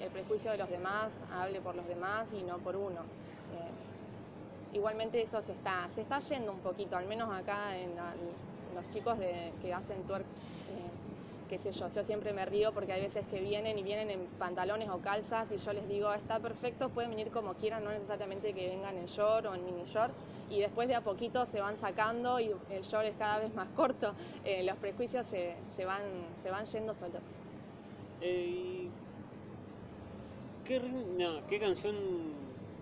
el 0.01 0.09
prejuicio 0.09 0.51
de 0.51 0.57
los 0.57 0.69
demás 0.69 1.13
hable 1.31 1.61
por 1.61 1.75
los 1.75 1.87
demás 1.87 2.27
y 2.33 2.43
no 2.43 2.57
por 2.57 2.75
uno. 2.75 2.99
Eh, 2.99 4.75
igualmente 4.75 5.21
eso 5.21 5.41
se 5.41 5.53
está, 5.53 5.87
se 5.95 6.01
está 6.01 6.19
yendo 6.19 6.51
un 6.51 6.59
poquito, 6.59 6.97
al 6.97 7.05
menos 7.05 7.33
acá 7.33 7.77
en 7.77 7.95
los 7.95 8.89
chicos 8.89 9.17
de, 9.19 9.53
que 9.61 9.73
hacen 9.73 10.03
twerk. 10.03 10.25
Qué 11.47 11.57
sé 11.57 11.71
yo, 11.71 11.87
yo 11.87 12.03
siempre 12.03 12.33
me 12.33 12.45
río 12.45 12.73
porque 12.73 12.93
hay 12.93 13.01
veces 13.01 13.25
que 13.27 13.39
vienen 13.41 13.77
y 13.77 13.83
vienen 13.83 14.09
en 14.09 14.25
pantalones 14.39 14.89
o 14.89 14.99
calzas 14.99 15.47
y 15.51 15.57
yo 15.57 15.73
les 15.73 15.87
digo, 15.87 16.13
está 16.13 16.39
perfecto, 16.39 16.89
pueden 16.89 17.11
venir 17.11 17.29
como 17.29 17.53
quieran, 17.55 17.83
no 17.83 17.91
necesariamente 17.91 18.53
que 18.53 18.67
vengan 18.67 18.97
en 18.97 19.05
short 19.05 19.45
o 19.45 19.53
en 19.53 19.65
mini 19.65 19.83
short 19.85 20.13
y 20.49 20.59
después 20.59 20.87
de 20.87 20.95
a 20.95 21.01
poquito 21.01 21.45
se 21.45 21.61
van 21.61 21.77
sacando 21.77 22.39
y 22.39 22.53
el 22.69 22.83
short 22.83 23.05
es 23.05 23.15
cada 23.15 23.39
vez 23.39 23.53
más 23.55 23.67
corto, 23.69 24.13
eh, 24.45 24.63
los 24.63 24.77
prejuicios 24.77 25.25
se, 25.27 25.55
se 25.75 25.85
van, 25.85 26.03
se 26.41 26.49
van 26.49 26.65
yendo 26.65 26.93
solos. 26.93 27.21
Eh, 28.21 28.87
¿qué, 30.65 30.81
¿Qué 31.49 31.59
canción 31.59 31.95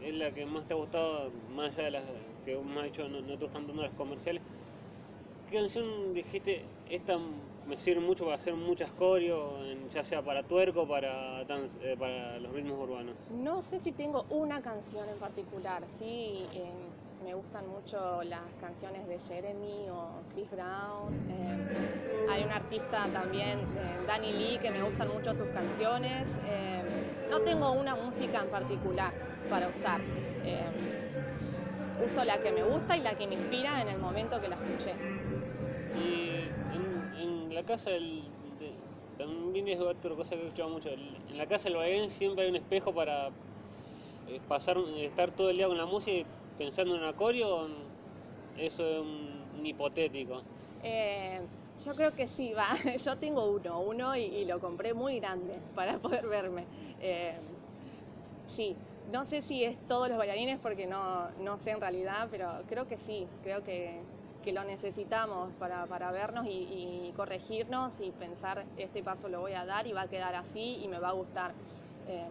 es 0.01 0.13
la 0.15 0.31
que 0.31 0.45
más 0.45 0.67
te 0.67 0.73
ha 0.73 0.77
gustado, 0.77 1.31
más 1.55 1.71
allá 1.73 1.83
de 1.85 1.91
las 1.91 2.03
que 2.45 2.57
me 2.57 2.79
has 2.79 2.85
dicho, 2.85 3.07
no, 3.07 3.21
no 3.21 3.37
te 3.37 3.45
gustan 3.45 3.65
tanto 3.65 3.81
las 3.81 3.91
comerciales? 3.93 4.41
¿Qué 5.49 5.57
canción 5.57 6.13
dijiste, 6.13 6.63
esta 6.89 7.17
me 7.67 7.77
sirve 7.77 8.01
mucho 8.01 8.23
para 8.25 8.35
hacer 8.35 8.53
muchas 8.53 8.91
coreos, 8.91 9.65
en- 9.65 9.89
ya 9.89 10.03
sea 10.03 10.21
para 10.21 10.43
tuerco 10.43 10.83
o 10.83 10.87
para, 10.87 11.43
dance- 11.45 11.77
eh, 11.81 11.95
para 11.97 12.39
los 12.39 12.51
ritmos 12.53 12.79
urbanos? 12.79 13.15
No 13.43 13.61
sé 13.61 13.79
si 13.79 13.91
tengo 13.91 14.25
una 14.29 14.61
canción 14.61 15.07
en 15.09 15.17
particular, 15.17 15.83
sí, 15.99 16.45
eh, 16.53 16.71
me 17.23 17.33
gustan 17.33 17.67
mucho 17.67 18.23
las 18.23 18.41
canciones 18.59 19.07
de 19.07 19.19
Jeremy 19.19 19.89
o 19.89 20.09
Chris 20.33 20.49
Brown. 20.51 21.13
eh, 21.29 21.55
hay 22.29 22.43
un 22.43 22.51
artista 22.51 23.07
también, 23.11 23.59
eh, 23.77 23.97
Danny 24.07 24.31
Lee, 24.33 24.57
que 24.59 24.71
me 24.71 24.81
gustan 24.81 25.09
mucho 25.09 25.33
sus 25.33 25.47
canciones. 25.49 26.27
eh, 26.45 26.83
no 27.29 27.39
tengo 27.41 27.71
una 27.71 27.95
música 27.95 28.41
en 28.41 28.49
particular 28.49 29.13
para 29.49 29.67
usar. 29.69 30.01
eh, 30.43 30.69
uso 32.03 32.23
la 32.25 32.37
que 32.39 32.51
me 32.51 32.63
gusta 32.63 32.97
y 32.97 33.01
la 33.01 33.13
que 33.15 33.27
me 33.27 33.35
inspira 33.35 33.81
en 33.81 33.89
el 33.89 33.99
momento 33.99 34.39
que 34.41 34.47
la 34.49 34.55
escuché. 34.55 34.95
Y 35.95 36.50
la 37.61 37.67
casa 37.67 37.91
del, 37.91 38.23
de- 38.57 38.73
también 39.19 39.67
es 39.67 39.79
otra 39.79 40.15
cosa 40.15 40.31
que 40.31 40.41
he 40.41 40.45
escuchado 40.45 40.69
mucho. 40.69 40.89
el- 40.89 41.15
En 41.29 41.37
la 41.37 41.45
casa 41.45 41.69
del 41.69 41.77
bailarín 41.77 42.09
siempre 42.09 42.43
hay 42.43 42.49
un 42.49 42.55
espejo 42.55 42.91
para 42.91 43.29
eh, 44.27 44.39
pasar, 44.47 44.77
estar 44.97 45.29
todo 45.31 45.51
el 45.51 45.57
día 45.57 45.67
con 45.67 45.77
la 45.77 45.85
música 45.85 46.11
y 46.11 46.25
pensando 46.57 46.95
en 46.95 47.01
un 47.01 47.07
acorio. 47.07 47.67
Eso 48.57 48.83
es 48.83 48.99
un, 48.99 49.65
hipotético. 49.65 50.41
Eh, 50.83 51.39
yo 51.85 51.93
creo 51.93 52.15
que 52.15 52.27
sí, 52.27 52.51
va. 52.53 52.69
Yo 53.05 53.15
tengo 53.17 53.45
uno, 53.51 53.79
uno 53.81 54.17
y, 54.17 54.21
y 54.23 54.45
lo 54.45 54.59
compré 54.59 54.93
muy 54.95 55.19
grande 55.19 55.53
para 55.75 55.99
poder 55.99 56.25
verme. 56.27 56.65
Eh, 56.99 57.39
sí, 58.55 58.75
no 59.11 59.25
sé 59.25 59.43
si 59.43 59.63
es 59.63 59.77
todos 59.87 60.09
los 60.09 60.17
bailarines 60.17 60.57
porque 60.59 60.87
no, 60.87 61.29
no 61.43 61.57
sé 61.59 61.71
en 61.71 61.81
realidad, 61.81 62.27
pero 62.31 62.47
creo 62.67 62.87
que 62.87 62.97
sí, 62.97 63.27
creo 63.43 63.63
que, 63.63 64.01
que 64.41 64.53
lo 64.53 64.63
necesitamos 64.63 65.53
para, 65.55 65.85
para 65.85 66.11
vernos 66.11 66.45
y, 66.45 66.49
y 66.49 67.13
corregirnos 67.15 67.99
y 67.99 68.11
pensar 68.11 68.65
este 68.77 69.03
paso 69.03 69.29
lo 69.29 69.41
voy 69.41 69.53
a 69.53 69.65
dar 69.65 69.87
y 69.87 69.93
va 69.93 70.03
a 70.03 70.07
quedar 70.07 70.35
así 70.35 70.79
y 70.83 70.87
me 70.87 70.99
va 70.99 71.09
a 71.09 71.13
gustar. 71.13 71.53
Eh, 72.07 72.27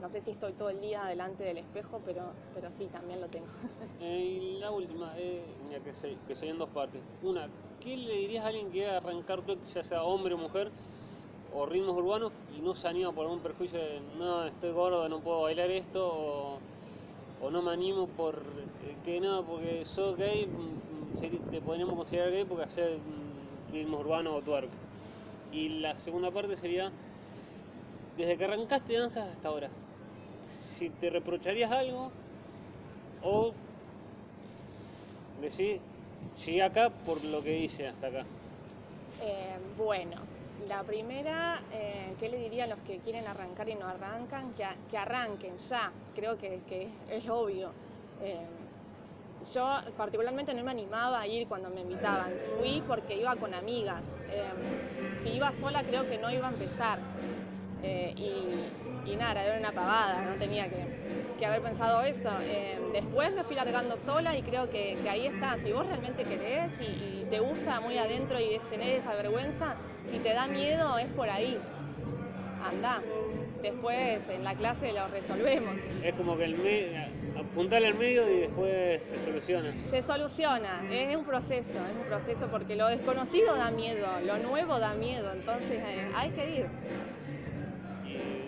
no 0.00 0.08
sé 0.08 0.20
si 0.22 0.30
estoy 0.30 0.52
todo 0.52 0.70
el 0.70 0.80
día 0.80 1.04
delante 1.04 1.44
del 1.44 1.58
espejo, 1.58 2.00
pero, 2.06 2.22
pero 2.54 2.70
sí, 2.78 2.86
también 2.86 3.20
lo 3.20 3.28
tengo. 3.28 3.46
Eh, 4.00 4.40
y 4.40 4.58
la 4.58 4.70
última, 4.70 5.12
eh, 5.18 5.44
mira, 5.68 5.80
que, 5.80 5.92
se, 5.94 6.16
que 6.26 6.52
dos 6.54 6.70
partes. 6.70 7.02
Una, 7.22 7.48
¿qué 7.80 7.98
le 7.98 8.16
dirías 8.16 8.46
a 8.46 8.48
alguien 8.48 8.68
que 8.68 8.72
quiera 8.72 8.96
arrancar 8.96 9.42
tu 9.42 9.58
ya 9.74 9.84
sea 9.84 10.02
hombre 10.04 10.32
o 10.32 10.38
mujer, 10.38 10.70
o 11.54 11.66
ritmos 11.66 11.94
urbanos, 11.98 12.32
y 12.56 12.62
no 12.62 12.74
se 12.74 12.88
anima 12.88 13.12
por 13.12 13.26
algún 13.26 13.40
prejuicio 13.40 13.78
de 13.78 14.00
no, 14.18 14.46
estoy 14.46 14.72
gordo, 14.72 15.06
no 15.10 15.20
puedo 15.20 15.42
bailar 15.42 15.70
esto, 15.70 16.58
o, 17.42 17.50
no 17.50 17.60
me 17.60 17.72
animo 17.72 18.06
por 18.06 18.36
eh, 18.36 18.96
que 19.04 19.20
no, 19.20 19.42
porque 19.44 19.84
soy 19.84 20.14
gay, 20.14 20.48
te 21.18 21.60
podríamos 21.60 21.96
considerar 21.96 22.30
gay 22.30 22.44
porque 22.44 22.64
hacer 22.64 22.98
ritmos 23.72 24.00
urbanos 24.00 24.34
o 24.34 24.42
twerk? 24.42 24.68
Y 25.52 25.80
la 25.80 25.96
segunda 25.98 26.30
parte 26.30 26.56
sería, 26.56 26.92
desde 28.16 28.36
que 28.36 28.44
arrancaste 28.44 28.98
danzas 28.98 29.28
hasta 29.28 29.48
ahora, 29.48 29.68
si 30.42 30.88
te 30.90 31.10
reprocharías 31.10 31.70
algo, 31.72 32.10
o 33.22 33.52
decís, 35.42 35.80
llegué 36.44 36.62
acá 36.62 36.90
por 36.90 37.22
lo 37.24 37.42
que 37.42 37.58
hice 37.58 37.88
hasta 37.88 38.06
acá. 38.06 38.24
Eh, 39.22 39.56
bueno, 39.76 40.16
la 40.68 40.82
primera, 40.84 41.60
eh, 41.72 42.14
¿qué 42.20 42.28
le 42.28 42.38
diría 42.38 42.64
a 42.64 42.66
los 42.68 42.78
que 42.80 42.98
quieren 42.98 43.26
arrancar 43.26 43.68
y 43.68 43.74
no 43.74 43.86
arrancan? 43.86 44.52
Que, 44.54 44.64
que 44.90 44.96
arranquen 44.96 45.58
ya, 45.58 45.92
creo 46.14 46.38
que, 46.38 46.60
que 46.68 46.88
es 47.10 47.28
obvio. 47.28 47.70
Eh, 48.22 48.59
yo 49.54 49.66
particularmente 49.96 50.54
no 50.54 50.62
me 50.62 50.70
animaba 50.70 51.20
a 51.20 51.26
ir 51.26 51.48
cuando 51.48 51.70
me 51.70 51.80
invitaban, 51.80 52.30
fui 52.58 52.82
porque 52.86 53.16
iba 53.16 53.34
con 53.36 53.54
amigas. 53.54 54.02
Eh, 54.30 54.50
si 55.22 55.30
iba 55.30 55.50
sola 55.52 55.82
creo 55.82 56.08
que 56.08 56.18
no 56.18 56.30
iba 56.30 56.48
a 56.48 56.50
empezar. 56.50 56.98
Eh, 57.82 58.14
y, 58.16 59.16
nada, 59.16 59.44
era 59.44 59.58
una 59.58 59.72
pavada, 59.72 60.22
no 60.24 60.36
tenía 60.36 60.70
que, 60.70 60.86
que 61.38 61.44
haber 61.44 61.60
pensado 61.60 62.00
eso. 62.02 62.30
Eh, 62.42 62.78
después 62.92 63.32
me 63.34 63.44
fui 63.44 63.54
largando 63.54 63.96
sola 63.98 64.34
y 64.36 64.42
creo 64.42 64.70
que, 64.70 64.96
ahí 65.10 65.26
está. 65.26 65.58
Si 65.58 65.72
vos 65.72 65.86
realmente 65.86 66.24
querés 66.24 66.70
y, 66.80 66.84
y 66.84 67.26
te 67.28 67.40
gusta 67.40 67.80
muy 67.80 67.98
adentro 67.98 68.40
y 68.40 68.54
es 68.54 68.62
tener 68.70 69.00
esa 69.00 69.14
vergüenza, 69.14 69.74
si 70.10 70.18
te 70.20 70.32
da 70.32 70.46
miedo 70.46 70.96
es 70.96 71.08
por 71.08 71.28
ahí. 71.28 71.58
Anda. 72.64 73.02
Después 73.62 74.20
en 74.30 74.44
la 74.44 74.54
clase 74.54 74.92
lo 74.92 75.08
resolvemos. 75.08 75.74
Es 76.02 76.14
como 76.14 76.36
que 76.36 76.44
el 76.44 76.56
me, 77.50 77.52
apuntarle 77.52 77.88
al 77.88 77.94
medio 77.94 78.30
y 78.30 78.40
después 78.40 79.04
se 79.04 79.18
soluciona. 79.18 79.72
Se 79.90 80.02
soluciona, 80.02 80.82
es 80.90 81.16
un 81.16 81.24
proceso, 81.24 81.78
es 81.78 81.96
un 81.96 82.04
proceso 82.06 82.48
porque 82.48 82.76
lo 82.76 82.88
desconocido 82.88 83.56
da 83.56 83.70
miedo, 83.70 84.06
lo 84.24 84.38
nuevo 84.38 84.78
da 84.78 84.94
miedo, 84.94 85.32
entonces 85.32 85.82
eh, 85.84 86.08
hay 86.14 86.30
que 86.30 86.50
ir. 86.60 86.66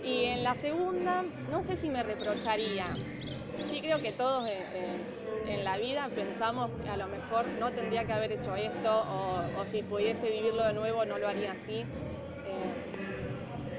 Y, 0.05 0.25
en 0.25 0.43
la 0.43 0.55
segunda, 0.57 1.25
no 1.51 1.63
sé 1.63 1.77
si 1.77 1.89
me 1.89 2.03
reprocharía. 2.03 2.87
Sí 3.71 3.81
creo 3.81 4.01
que 4.01 4.13
todos 4.13 4.49
eh, 4.49 4.59
eh, 4.75 5.55
en 5.55 5.65
la 5.65 5.77
vida 5.79 6.09
pensamos 6.15 6.71
que 6.83 6.91
a 6.91 6.97
lo 6.97 7.07
mejor 7.07 7.45
no 7.61 7.71
tendría 7.71 8.05
que 8.05 8.13
haber 8.13 8.33
hecho 8.33 8.55
esto 8.57 9.05
o, 9.09 9.61
o 9.61 9.67
si 9.67 9.83
pudiese 9.83 10.31
vivirlo 10.31 10.65
de 10.65 10.75
nuevo 10.75 11.05
no 11.05 11.19
lo 11.19 11.29
haría 11.29 11.53
así. 11.53 11.85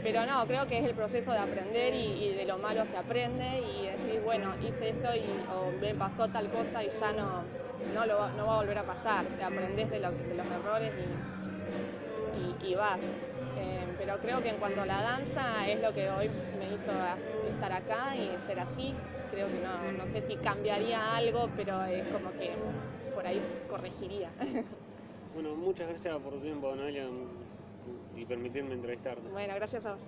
Pero 0.04 0.26
no, 0.26 0.46
creo 0.46 0.68
que 0.68 0.80
es 0.80 0.86
el 0.86 0.94
proceso 0.94 1.32
de 1.32 1.38
aprender 1.38 1.94
y, 1.96 2.34
de 2.34 2.46
lo 2.46 2.58
malo 2.58 2.86
se 2.86 2.98
aprende 2.98 3.62
y 3.62 3.86
decir, 3.86 4.22
bueno, 4.22 4.50
hice 4.68 4.90
esto 4.90 5.08
y, 5.16 5.24
me 5.80 5.96
pasó 5.96 6.28
tal 6.28 6.50
cosa 6.50 6.84
y 6.84 6.90
ya 6.90 7.14
no, 7.14 7.44
no, 7.96 8.06
lo, 8.06 8.28
no 8.32 8.46
va 8.46 8.56
a 8.56 8.58
volver 8.58 8.78
a 8.80 8.84
pasar. 8.84 9.24
Aprendés 9.42 9.90
de, 9.90 10.00
de 10.00 10.02
los 10.02 10.46
errores 10.52 10.92
y, 12.62 12.76
vas. 12.76 13.00
Eh, 13.60 13.86
pero 14.00 14.18
creo 14.18 14.42
que 14.42 14.50
en 14.50 14.58
cuanto 14.58 14.82
a 14.82 14.86
la 14.86 15.02
danza 15.02 15.70
es 15.70 15.80
lo 15.80 15.94
que 15.94 16.10
hoy 16.10 16.28
me 16.58 16.74
hizo 16.74 16.92
estar 17.54 17.72
acá 17.72 18.16
y 18.16 18.30
ser 18.48 18.60
así. 18.60 18.94
Creo 19.32 19.48
que 19.48 19.60
no, 19.60 19.92
no 19.98 20.08
sé 20.08 20.22
si 20.24 20.36
cambiaría 20.38 21.16
algo, 21.16 21.50
pero 21.56 21.84
es 21.84 22.04
como 22.08 22.32
que 22.40 22.52
por 23.14 23.26
ahí 23.26 23.40
corregiría. 23.70 24.30
Bueno, 25.34 25.56
muchas 25.56 25.90
gracias 25.90 26.16
por 26.20 26.34
tu 26.34 26.42
tiempo, 26.42 26.76
Noelia, 26.76 27.08
y 28.16 28.26
permitirme 28.26 28.74
entrevistarte. 28.74 29.30
Bueno, 29.30 29.56
gracias 29.56 29.86
a 29.86 29.94
vos. 29.94 30.02